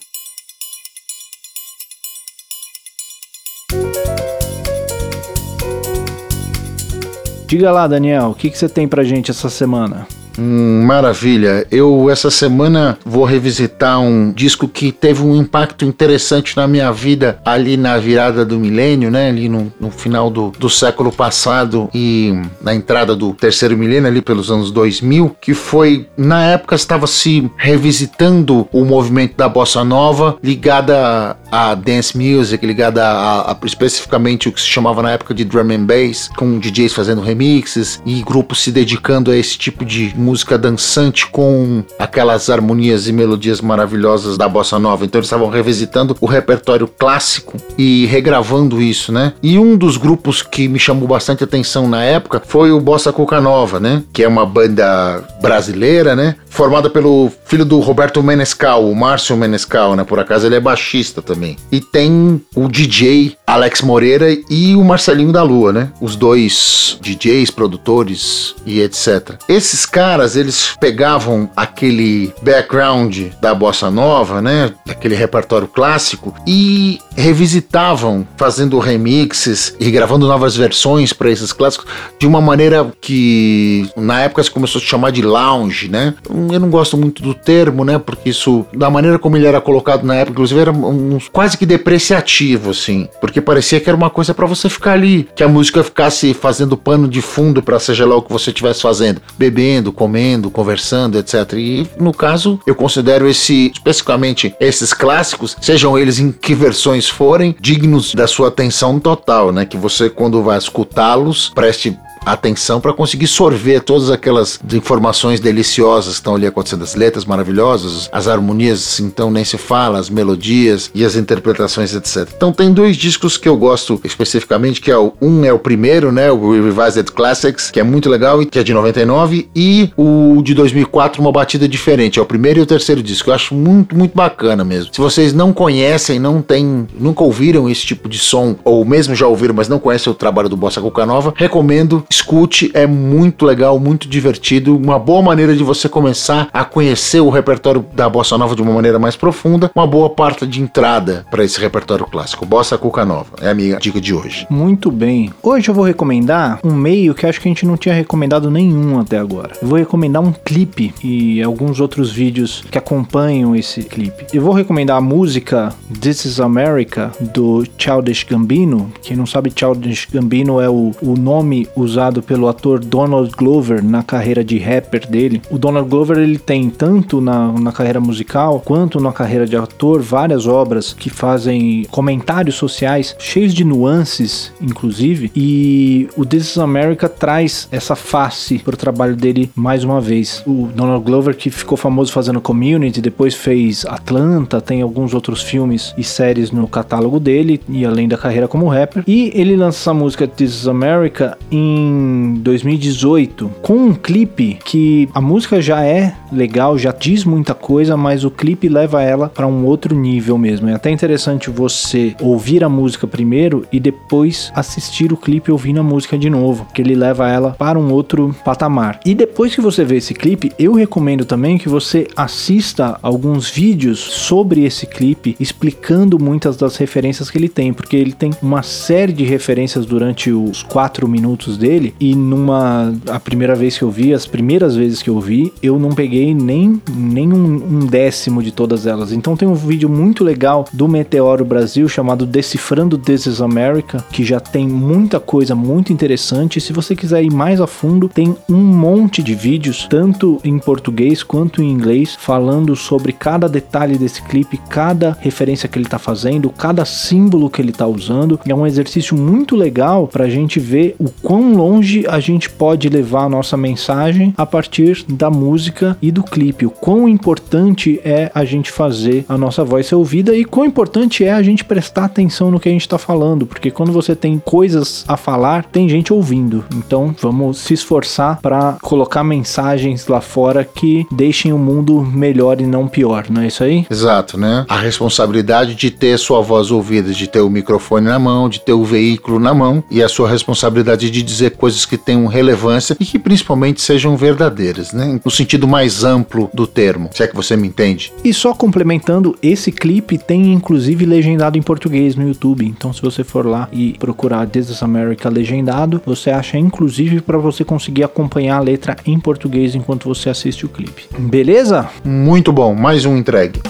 Diga 7.52 7.70
lá, 7.70 7.86
Daniel, 7.86 8.30
o 8.30 8.34
que, 8.34 8.48
que 8.48 8.56
você 8.56 8.66
tem 8.66 8.88
pra 8.88 9.04
gente 9.04 9.30
essa 9.30 9.50
semana? 9.50 10.08
Hum, 10.38 10.83
maravilha. 10.85 11.66
Eu 11.71 12.09
essa 12.11 12.31
semana 12.31 12.99
vou 13.05 13.25
revisitar 13.25 14.01
um 14.01 14.33
disco 14.33 14.66
que 14.68 14.90
teve 14.92 15.23
um 15.23 15.37
impacto 15.37 15.85
interessante 15.85 16.57
na 16.57 16.66
minha 16.66 16.90
vida 16.92 17.38
ali 17.45 17.77
na 17.77 17.99
virada 17.99 18.45
do 18.45 18.59
milênio, 18.59 19.11
né? 19.11 19.29
Ali 19.29 19.49
no, 19.49 19.73
no 19.81 19.90
final 19.90 20.31
do, 20.31 20.51
do 20.59 20.68
século 20.71 21.12
passado 21.12 21.88
e 21.95 22.35
na 22.61 22.75
entrada 22.75 23.14
do 23.14 23.33
terceiro 23.35 23.77
milênio, 23.77 24.09
ali 24.09 24.21
pelos 24.23 24.51
anos 24.51 24.71
2000, 24.71 25.37
que 25.40 25.55
foi 25.55 26.07
na 26.16 26.45
época 26.45 26.75
estava 26.75 27.07
se 27.07 27.51
revisitando 27.57 28.66
o 28.73 28.85
movimento 28.85 29.37
da 29.37 29.49
bossa 29.49 29.85
nova 29.85 30.37
ligada 30.42 31.37
a 31.51 31.75
dance 31.75 32.16
music, 32.16 32.64
ligada 32.64 33.05
a, 33.05 33.53
a- 33.53 33.57
especificamente 33.64 34.49
o 34.49 34.53
que 34.53 34.61
se 34.61 34.66
chamava 34.66 35.03
na 35.03 35.11
época 35.11 35.35
de 35.35 35.45
drum 35.45 35.71
and 35.73 35.85
bass, 35.85 36.29
com 36.37 36.59
DJs 36.59 36.92
fazendo 36.95 37.21
remixes 37.21 38.01
e 38.07 38.23
grupos 38.23 38.61
se 38.62 38.71
dedicando 38.73 39.31
a 39.31 39.37
esse 39.37 39.59
tipo 39.59 39.85
de 39.85 40.14
música 40.22 40.56
dançante 40.56 41.26
com 41.26 41.82
aquelas 41.98 42.48
harmonias 42.48 43.08
e 43.08 43.12
melodias 43.12 43.61
maravilhosas 43.61 44.38
da 44.38 44.48
bossa 44.48 44.78
nova. 44.78 45.04
Então 45.04 45.18
eles 45.18 45.26
estavam 45.26 45.48
revisitando 45.48 46.16
o 46.20 46.26
repertório 46.26 46.87
clássico 46.87 47.56
e 47.76 48.06
regravando 48.06 48.80
isso, 48.80 49.12
né? 49.12 49.35
E 49.42 49.58
um 49.58 49.76
dos 49.76 49.96
grupos 49.96 50.42
que 50.42 50.68
me 50.68 50.78
chamou 50.78 51.08
bastante 51.08 51.44
atenção 51.44 51.88
na 51.88 52.02
época 52.02 52.42
foi 52.46 52.70
o 52.70 52.80
Bossa 52.80 53.12
Cuca 53.12 53.40
Nova, 53.40 53.80
né? 53.80 54.02
Que 54.12 54.22
é 54.22 54.28
uma 54.28 54.46
banda 54.46 55.22
brasileira, 55.40 56.14
né? 56.14 56.37
Formada 56.48 56.88
pelo 56.88 57.30
filho 57.44 57.64
do 57.64 57.80
Roberto 57.80 58.22
Menescal, 58.22 58.88
o 58.88 58.94
Márcio 58.94 59.37
Menescal, 59.37 59.96
né? 59.96 60.04
Por 60.04 60.18
acaso 60.18 60.46
ele 60.46 60.54
é 60.54 60.61
baixista 60.61 61.20
também. 61.20 61.56
E 61.70 61.80
tem 61.80 62.40
o 62.54 62.68
DJ 62.68 63.37
Alex 63.46 63.82
Moreira 63.82 64.28
e 64.48 64.74
o 64.74 64.85
Marcelinho 64.85 65.32
da 65.32 65.42
Lua, 65.42 65.72
né? 65.72 65.92
Os 66.00 66.14
dois 66.14 66.98
DJs, 67.00 67.50
produtores 67.50 68.54
e 68.64 68.80
etc. 68.80 69.35
Esses 69.48 69.85
caras, 69.85 70.12
eles 70.37 70.77
pegavam 70.79 71.48
aquele 71.57 72.33
background 72.42 73.29
da 73.40 73.55
bossa 73.55 73.90
nova, 73.90 74.40
né? 74.40 74.72
Aquele 74.88 75.14
repertório 75.14 75.68
clássico 75.68 76.35
e 76.46 77.01
revisitavam, 77.16 78.27
fazendo 78.37 78.79
remixes 78.79 79.75
e 79.79 79.90
gravando 79.90 80.27
novas 80.27 80.57
versões 80.57 81.12
para 81.12 81.31
esses 81.31 81.53
clássicos 81.53 81.87
de 82.18 82.27
uma 82.27 82.40
maneira 82.40 82.92
que 83.01 83.90
na 83.96 84.20
época 84.20 84.42
se 84.42 84.51
começou 84.51 84.81
a 84.81 84.85
chamar 84.85 85.12
de 85.12 85.22
lounge, 85.22 85.88
né? 85.88 86.14
Eu 86.29 86.61
não 86.61 86.70
gosto 86.70 86.96
muito 86.96 87.22
do 87.22 87.35
termo, 87.35 87.85
né? 87.85 87.98
Porque 87.98 88.31
isso, 88.31 88.66
da 88.75 88.90
maneira 88.90 89.18
como 89.18 89.37
ele 89.37 89.46
era 89.46 89.61
colocado 89.61 90.05
na 90.05 90.14
época, 90.16 90.33
inclusive 90.33 90.61
era 90.61 90.72
um, 90.72 91.18
quase 91.33 91.57
que 91.57 91.66
depreciativo, 91.66 92.70
assim, 92.70 93.09
porque 93.20 93.40
parecia 93.40 93.81
que 93.81 93.88
era 93.88 93.96
uma 93.96 94.11
coisa 94.11 94.35
para 94.35 94.46
você 94.46 94.68
ficar 94.68 94.92
ali, 94.92 95.29
que 95.35 95.42
a 95.42 95.48
música 95.48 95.83
ficasse 95.83 96.35
fazendo 96.35 96.77
pano 96.77 97.09
de 97.09 97.22
fundo 97.22 97.62
para 97.62 97.79
seja 97.79 98.07
lá 98.07 98.16
o 98.16 98.22
que 98.22 98.33
você 98.33 98.51
estivesse 98.51 98.83
fazendo, 98.83 99.20
bebendo, 99.38 99.92
comendo, 100.02 100.50
conversando, 100.50 101.16
etc. 101.16 101.52
E 101.52 101.86
no 101.96 102.12
caso, 102.12 102.58
eu 102.66 102.74
considero 102.74 103.28
esse, 103.28 103.70
especificamente 103.72 104.52
esses 104.58 104.92
clássicos, 104.92 105.56
sejam 105.60 105.96
eles 105.96 106.18
em 106.18 106.32
que 106.32 106.56
versões 106.56 107.08
forem, 107.08 107.54
dignos 107.60 108.12
da 108.12 108.26
sua 108.26 108.48
atenção 108.48 108.98
total, 108.98 109.52
né? 109.52 109.64
Que 109.64 109.76
você, 109.76 110.10
quando 110.10 110.42
vai 110.42 110.58
escutá-los, 110.58 111.50
preste 111.54 111.96
atenção 112.24 112.80
para 112.80 112.92
conseguir 112.92 113.26
sorver 113.26 113.82
todas 113.82 114.11
aquelas 114.11 114.61
informações 114.72 115.40
deliciosas 115.40 116.14
que 116.14 116.20
estão 116.20 116.35
ali 116.35 116.46
acontecendo, 116.46 116.85
as 116.85 116.94
letras 116.94 117.24
maravilhosas, 117.24 118.08
as 118.12 118.28
harmonias, 118.28 119.00
então 119.00 119.30
nem 119.30 119.44
se 119.44 119.58
fala, 119.58 119.98
as 119.98 120.08
melodias 120.08 120.90
e 120.94 121.04
as 121.04 121.16
interpretações, 121.16 121.94
etc. 121.94 122.28
Então 122.37 122.52
tem 122.52 122.72
dois 122.72 122.96
discos 122.96 123.37
que 123.37 123.48
eu 123.48 123.56
gosto 123.56 124.00
especificamente, 124.04 124.80
que 124.80 124.90
é 124.90 124.96
o 124.96 125.12
um 125.20 125.44
é 125.44 125.52
o 125.52 125.58
primeiro, 125.58 126.12
né, 126.12 126.30
o 126.30 126.52
Revised 126.52 127.11
Classics, 127.12 127.70
que 127.70 127.80
é 127.80 127.82
muito 127.82 128.08
legal, 128.08 128.44
que 128.44 128.58
é 128.58 128.62
de 128.62 128.72
99, 128.72 129.48
e 129.54 129.90
o 129.96 130.40
de 130.42 130.54
2004, 130.54 131.20
uma 131.20 131.32
batida 131.32 131.68
diferente, 131.68 132.18
é 132.18 132.22
o 132.22 132.26
primeiro 132.26 132.61
e 132.61 132.62
o 132.62 132.66
terceiro 132.66 133.02
disco. 133.02 133.30
Eu 133.30 133.35
acho 133.35 133.54
muito, 133.54 133.96
muito 133.96 134.14
bacana 134.14 134.64
mesmo. 134.64 134.92
Se 134.92 135.00
vocês 135.00 135.32
não 135.32 135.52
conhecem, 135.52 136.18
não 136.18 136.42
tem, 136.42 136.87
nunca 136.98 137.22
ouviram 137.22 137.68
esse 137.68 137.85
tipo 137.87 138.08
de 138.08 138.18
som, 138.18 138.56
ou 138.64 138.85
mesmo 138.85 139.14
já 139.14 139.26
ouviram, 139.26 139.54
mas 139.54 139.68
não 139.68 139.78
conhecem 139.78 140.11
o 140.11 140.14
trabalho 140.14 140.48
do 140.48 140.56
Bossa 140.56 140.80
Cuca 140.80 141.06
Nova, 141.06 141.32
recomendo, 141.37 142.04
escute, 142.12 142.70
é 142.75 142.87
muito 142.87 143.46
legal, 143.46 143.79
muito 143.79 144.07
divertido, 144.07 144.77
uma 144.77 144.98
boa 144.98 145.22
maneira 145.22 145.57
de 145.57 145.64
você 145.64 145.88
começar 145.88 146.48
a 146.53 146.62
conhecer 146.62 147.20
o 147.20 147.31
repertório 147.31 147.85
da 147.94 148.09
Bossa 148.09 148.37
Nova 148.37 148.55
de 148.55 148.61
uma 148.61 148.72
maneira 148.72 148.98
mais 148.98 149.16
profunda, 149.16 149.70
uma 149.75 149.87
boa 149.87 150.11
parte 150.11 150.46
de 150.46 150.61
entrada 150.61 151.25
para 151.31 151.42
esse 151.42 151.59
repertório 151.59 152.05
clássico. 152.07 152.44
Bossa 152.44 152.77
Cuca 152.77 153.05
Nova 153.05 153.31
é 153.40 153.48
a 153.48 153.55
minha 153.55 153.79
dica 153.79 153.98
de 153.98 154.12
hoje. 154.12 154.46
Muito 154.51 154.90
bem. 154.90 155.33
Hoje 155.42 155.70
eu 155.70 155.75
vou 155.75 155.85
recomendar 155.85 156.61
um 156.62 156.75
meio 156.75 157.14
que 157.14 157.27
acho 157.27 157.40
que 157.40 157.48
a 157.48 157.51
gente 157.51 157.64
não 157.64 157.79
tinha 157.79 157.94
recomendado 157.94 158.51
nenhum 158.51 159.01
até 159.01 159.16
agora. 159.18 159.53
Eu 159.62 159.68
vou 159.68 159.79
recomendar 159.79 160.22
um 160.22 160.33
clipe 160.33 160.92
e 161.03 161.42
alguns 161.42 161.81
outros 161.81 162.12
vídeos 162.12 162.62
que 162.70 162.77
acompanham 162.77 163.57
esse 163.57 163.83
clipe. 163.85 164.27
Eu 164.35 164.42
vou 164.42 164.53
recomendar 164.53 164.98
a 164.98 165.01
música 165.01 165.72
This 165.98 166.27
Is 166.27 166.40
America 166.40 167.11
do 167.20 167.64
Childish 167.79 168.25
Gambino. 168.25 168.92
Quem 169.01 169.16
não 169.16 169.25
sabe, 169.25 169.51
Childish 169.55 170.09
Gambino 170.12 170.61
é 170.61 170.68
o, 170.68 170.92
o 171.01 171.16
nome 171.16 171.66
usado 171.75 172.01
pelo 172.22 172.48
ator 172.48 172.80
Donald 172.80 173.30
Glover 173.36 173.84
na 173.84 174.02
carreira 174.02 174.42
de 174.42 174.58
rapper 174.58 175.08
dele. 175.08 175.42
O 175.50 175.58
Donald 175.58 175.88
Glover 175.88 176.18
ele 176.18 176.38
tem 176.38 176.70
tanto 176.70 177.20
na, 177.20 177.52
na 177.52 177.70
carreira 177.70 178.00
musical 178.00 178.60
quanto 178.64 178.98
na 178.98 179.12
carreira 179.12 179.46
de 179.46 179.56
ator 179.56 180.00
várias 180.00 180.46
obras 180.46 180.92
que 180.92 181.10
fazem 181.10 181.86
comentários 181.90 182.56
sociais 182.56 183.14
cheios 183.18 183.54
de 183.54 183.64
nuances, 183.64 184.52
inclusive. 184.60 185.30
E 185.36 186.08
o 186.16 186.24
This 186.24 186.52
Is 186.52 186.58
America 186.58 187.08
traz 187.08 187.68
essa 187.70 187.94
face 187.94 188.58
pro 188.58 188.76
trabalho 188.76 189.14
dele 189.14 189.50
mais 189.54 189.84
uma 189.84 190.00
vez. 190.00 190.42
O 190.46 190.68
Donald 190.74 191.04
Glover 191.04 191.36
que 191.36 191.50
ficou 191.50 191.76
famoso 191.76 192.12
fazendo 192.12 192.40
Community, 192.40 193.00
depois 193.00 193.34
fez 193.34 193.84
Atlanta, 193.86 194.60
tem 194.60 194.82
alguns 194.82 195.14
outros 195.14 195.42
filmes 195.42 195.94
e 195.96 196.02
séries 196.02 196.50
no 196.50 196.66
catálogo 196.66 197.20
dele 197.20 197.60
e 197.68 197.84
além 197.84 198.08
da 198.08 198.16
carreira 198.16 198.48
como 198.48 198.68
rapper. 198.68 199.04
E 199.06 199.30
ele 199.34 199.54
lança 199.56 199.78
essa 199.78 199.94
música 199.94 200.26
This 200.26 200.62
Is 200.62 200.68
America 200.68 201.36
em 201.50 201.91
2018 202.40 203.50
com 203.62 203.74
um 203.74 203.94
clipe 203.94 204.59
que 204.64 205.09
a 205.14 205.20
música 205.20 205.61
já 205.61 205.85
é 205.85 206.14
legal, 206.33 206.78
já 206.78 206.92
diz 206.92 207.24
muita 207.24 207.55
coisa, 207.55 207.96
mas 207.96 208.24
o 208.24 208.31
clipe 208.31 208.68
leva 208.68 209.02
ela 209.02 209.28
para 209.28 209.46
um 209.46 209.64
outro 209.64 209.94
nível 209.94 210.38
mesmo. 210.38 210.68
É 210.68 210.74
até 210.74 210.90
interessante 210.90 211.50
você 211.50 212.14
ouvir 212.20 212.64
a 212.64 212.68
música 212.68 213.07
primeiro 213.07 213.66
e 213.72 213.78
depois 213.78 214.50
assistir 214.55 215.12
o 215.12 215.16
clipe 215.16 215.52
ouvindo 215.52 215.81
a 215.81 215.85
música 215.85 216.16
de 216.16 216.31
novo, 216.31 216.66
que 216.74 216.81
ele 216.81 216.94
leva 216.94 217.28
ela 217.28 217.50
para 217.59 217.78
um 217.78 217.92
outro 217.92 218.35
patamar. 218.44 219.00
E 219.05 219.14
depois 219.14 219.55
que 219.55 219.61
você 219.61 219.85
vê 219.85 219.96
esse 219.96 220.14
clipe, 220.14 220.52
eu 220.59 220.72
recomendo 220.72 221.24
também 221.24 221.59
que 221.59 221.68
você 221.68 222.09
assista 222.16 222.98
alguns 223.02 223.50
vídeos 223.50 223.98
sobre 223.98 224.64
esse 224.64 224.87
clipe 224.87 225.37
explicando 225.38 226.18
muitas 226.18 226.57
das 226.57 226.76
referências 226.76 227.31
que 227.31 227.38
ele 227.38 227.48
tem, 227.48 227.72
porque 227.72 227.96
ele 227.96 228.12
tem 228.12 228.31
uma 228.42 228.62
série 228.62 229.12
de 229.12 229.24
referências 229.24 229.87
durante 229.87 230.31
os 230.31 230.62
quatro 230.62 231.09
minutos 231.09 231.57
dele 231.57 231.82
e 231.99 232.14
numa 232.14 232.92
a 233.09 233.18
primeira 233.18 233.55
vez 233.55 233.77
que 233.79 233.85
eu 233.85 233.90
vi, 233.90 234.12
as 234.12 234.27
primeiras 234.27 234.77
vezes 234.77 235.03
que 235.03 235.11
eu 235.11 235.21
vi, 235.21 235.53
eu 235.62 235.79
não 235.79 235.90
peguei 235.90 236.35
nem, 236.35 236.81
nem 236.95 237.33
um, 237.33 237.55
um 237.55 237.87
décimo 237.87 238.42
de 238.42 238.53
todas 238.53 238.87
elas. 238.87 239.12
Então 239.12 239.37
tem 239.37 239.49
um 239.49 239.55
vídeo 239.55 239.88
muito 239.88 240.25
legal 240.25 240.66
do 240.73 240.88
Meteoro 240.88 241.45
Brasil 241.45 241.88
chamado 241.88 242.27
Decifrando 242.27 242.99
This 242.99 243.27
is 243.27 243.40
America, 243.40 244.05
que 244.12 244.25
já 244.25 244.40
tem 244.40 244.68
muita 244.68 245.18
coisa 245.18 245.55
muito 245.55 245.92
interessante. 245.92 246.61
Se 246.61 246.73
você 246.73 246.95
quiser 246.95 247.25
ir 247.25 247.33
mais 247.33 247.61
a 247.61 247.66
fundo, 247.66 248.09
tem 248.09 248.37
um 248.49 248.57
monte 248.57 249.23
de 249.23 249.35
vídeos, 249.35 249.87
tanto 249.88 250.40
em 250.45 250.59
português 250.59 251.23
quanto 251.23 251.62
em 251.62 251.71
inglês, 251.71 252.16
falando 252.18 252.77
sobre 252.77 253.12
cada 253.12 253.49
detalhe 253.49 253.97
desse 253.97 254.23
clipe, 254.23 254.61
cada 254.68 255.16
referência 255.21 255.68
que 255.68 255.79
ele 255.79 255.87
está 255.87 255.99
fazendo, 255.99 256.51
cada 256.51 256.85
símbolo 256.85 257.51
que 257.51 257.61
ele 257.61 257.71
está 257.71 257.87
usando. 257.87 258.38
É 258.47 258.55
um 258.55 258.66
exercício 258.66 259.16
muito 259.16 259.57
legal 259.57 260.07
para 260.07 260.25
a 260.25 260.31
gente 260.31 260.61
ver 260.61 260.95
o 260.99 261.09
quão 261.23 261.55
longe 261.55 261.71
a 262.08 262.20
gente 262.20 262.50
pode 262.50 262.88
levar 262.88 263.24
a 263.24 263.28
nossa 263.28 263.56
mensagem 263.56 264.35
a 264.37 264.44
partir 264.44 265.04
da 265.08 265.30
música 265.30 265.96
e 266.02 266.11
do 266.11 266.22
clipe. 266.22 266.66
O 266.66 266.70
quão 266.70 267.08
importante 267.08 268.00
é 268.04 268.30
a 268.35 268.44
gente 268.44 268.70
fazer 268.70 269.24
a 269.28 269.38
nossa 269.38 269.64
voz 269.64 269.87
ser 269.87 269.94
ouvida 269.94 270.35
e 270.35 270.44
quão 270.44 270.66
importante 270.66 271.24
é 271.24 271.32
a 271.32 271.42
gente 271.42 271.64
prestar 271.64 272.04
atenção 272.04 272.50
no 272.50 272.61
que 272.61 272.68
a 272.68 272.72
gente 272.72 272.82
está 272.82 272.98
falando, 272.98 273.46
porque 273.46 273.70
quando 273.70 273.92
você 273.92 274.14
tem 274.14 274.38
coisas 274.38 275.04
a 275.06 275.16
falar, 275.16 275.64
tem 275.64 275.88
gente 275.88 276.12
ouvindo. 276.12 276.64
Então 276.74 277.14
vamos 277.20 277.58
se 277.58 277.74
esforçar 277.74 278.40
para 278.40 278.76
colocar 278.82 279.24
mensagens 279.24 280.06
lá 280.06 280.20
fora 280.20 280.64
que 280.64 281.06
deixem 281.11 281.52
o 281.52 281.58
mundo 281.58 282.02
melhor 282.02 282.61
e 282.61 282.66
não 282.66 282.88
pior, 282.88 283.26
não 283.28 283.42
é 283.42 283.46
isso 283.46 283.64
aí? 283.64 283.87
Exato, 283.90 284.38
né? 284.38 284.64
A 284.68 284.78
responsabilidade 284.78 285.74
de 285.74 285.90
ter 285.90 286.18
sua 286.18 286.40
voz 286.40 286.70
ouvida, 286.70 287.12
de 287.12 287.26
ter 287.26 287.40
o 287.40 287.50
microfone 287.50 288.06
na 288.06 288.18
mão, 288.18 288.48
de 288.48 288.61
ter 288.61 288.72
o 288.72 288.85
veículo 288.85 289.38
na 289.38 289.54
mão 289.54 289.82
e 289.90 290.02
a 290.02 290.08
sua 290.08 290.28
responsabilidade 290.28 291.11
de 291.11 291.22
dizer 291.22 291.51
coisas 291.56 291.84
que 291.84 291.96
tenham 291.96 292.26
relevância 292.26 292.96
e 292.98 293.04
que 293.04 293.18
principalmente 293.18 293.80
sejam 293.80 294.16
verdadeiras, 294.16 294.92
né? 294.92 295.20
No 295.24 295.30
sentido 295.30 295.66
mais 295.66 296.04
amplo 296.04 296.50
do 296.52 296.66
termo, 296.66 297.10
se 297.12 297.22
é 297.22 297.26
que 297.26 297.36
você 297.36 297.56
me 297.56 297.68
entende. 297.68 298.12
E 298.24 298.32
só 298.32 298.54
complementando, 298.54 299.36
esse 299.42 299.70
clipe 299.70 300.18
tem 300.18 300.52
inclusive 300.52 301.04
legendado 301.04 301.58
em 301.58 301.62
português 301.62 302.16
no 302.16 302.26
YouTube. 302.26 302.66
Então, 302.66 302.92
se 302.92 303.02
você 303.02 303.24
for 303.24 303.46
lá 303.46 303.68
e 303.72 303.94
procurar 303.98 304.46
This 304.46 304.68
is 304.68 304.82
America 304.82 305.28
legendado, 305.28 306.00
você 306.04 306.30
acha 306.30 306.58
inclusive 306.58 307.20
para 307.20 307.38
você 307.38 307.64
conseguir 307.64 308.04
acompanhar 308.04 308.56
a 308.56 308.60
letra 308.60 308.96
em 309.06 309.18
português 309.18 309.74
enquanto 309.74 310.08
você 310.08 310.28
assiste 310.28 310.66
o 310.66 310.68
clipe. 310.68 311.04
Beleza? 311.18 311.88
Muito 312.04 312.52
bom, 312.52 312.74
mais 312.74 313.04
um 313.04 313.16
entregue. 313.16 313.60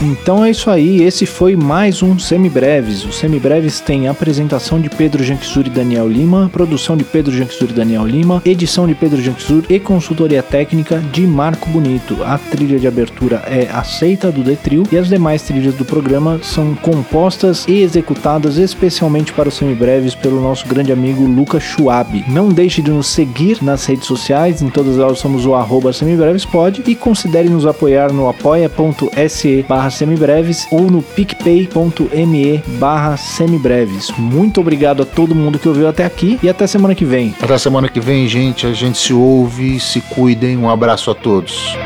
Então 0.00 0.44
é 0.44 0.50
isso 0.50 0.70
aí, 0.70 1.02
esse 1.02 1.26
foi 1.26 1.56
mais 1.56 2.04
um 2.04 2.16
Semibreves. 2.20 3.04
O 3.04 3.12
Semibreves 3.12 3.80
tem 3.80 4.06
apresentação 4.06 4.80
de 4.80 4.88
Pedro 4.88 5.24
Janquisur 5.24 5.66
e 5.66 5.70
Daniel 5.70 6.06
Lima, 6.06 6.48
produção 6.52 6.96
de 6.96 7.02
Pedro 7.02 7.36
Janquisur 7.36 7.70
e 7.70 7.72
Daniel 7.72 8.06
Lima, 8.06 8.40
edição 8.44 8.86
de 8.86 8.94
Pedro 8.94 9.20
Janquisur 9.20 9.64
e 9.68 9.80
consultoria 9.80 10.40
técnica 10.40 11.00
de 11.12 11.26
Marco 11.26 11.68
Bonito. 11.70 12.22
A 12.22 12.38
trilha 12.38 12.78
de 12.78 12.86
abertura 12.86 13.42
é 13.46 13.68
aceita 13.72 14.30
do 14.30 14.44
Detril 14.44 14.84
e 14.92 14.96
as 14.96 15.08
demais 15.08 15.42
trilhas 15.42 15.74
do 15.74 15.84
programa 15.84 16.38
são 16.44 16.76
compostas 16.76 17.64
e 17.66 17.82
executadas 17.82 18.56
especialmente 18.56 19.32
para 19.32 19.48
os 19.48 19.56
Semibreves 19.56 20.14
pelo 20.14 20.40
nosso 20.40 20.64
grande 20.68 20.92
amigo 20.92 21.26
Lucas 21.26 21.64
Schwab. 21.64 22.24
Não 22.28 22.50
deixe 22.50 22.80
de 22.80 22.92
nos 22.92 23.08
seguir 23.08 23.58
nas 23.64 23.84
redes 23.84 24.06
sociais, 24.06 24.62
em 24.62 24.70
todas 24.70 24.96
elas 24.96 25.18
somos 25.18 25.44
o 25.44 25.56
arroba 25.56 25.92
semibrevespod 25.92 26.84
e 26.86 26.94
considere 26.94 27.48
nos 27.48 27.66
apoiar 27.66 28.12
no 28.12 28.28
apoia.se 28.28 29.64
barra 29.88 29.90
semibreves 29.90 30.66
ou 30.70 30.90
no 30.90 31.02
picpay.me 31.02 32.62
barra 32.78 33.16
semibreves. 33.16 34.10
Muito 34.18 34.60
obrigado 34.60 35.02
a 35.02 35.06
todo 35.06 35.34
mundo 35.34 35.58
que 35.58 35.68
ouviu 35.68 35.88
até 35.88 36.04
aqui 36.04 36.38
e 36.42 36.48
até 36.48 36.66
semana 36.66 36.94
que 36.94 37.04
vem. 37.04 37.34
Até 37.40 37.56
semana 37.56 37.88
que 37.88 38.00
vem, 38.00 38.28
gente. 38.28 38.66
A 38.66 38.72
gente 38.72 38.98
se 38.98 39.12
ouve, 39.12 39.80
se 39.80 40.00
cuidem. 40.00 40.56
Um 40.56 40.68
abraço 40.68 41.10
a 41.10 41.14
todos. 41.14 41.76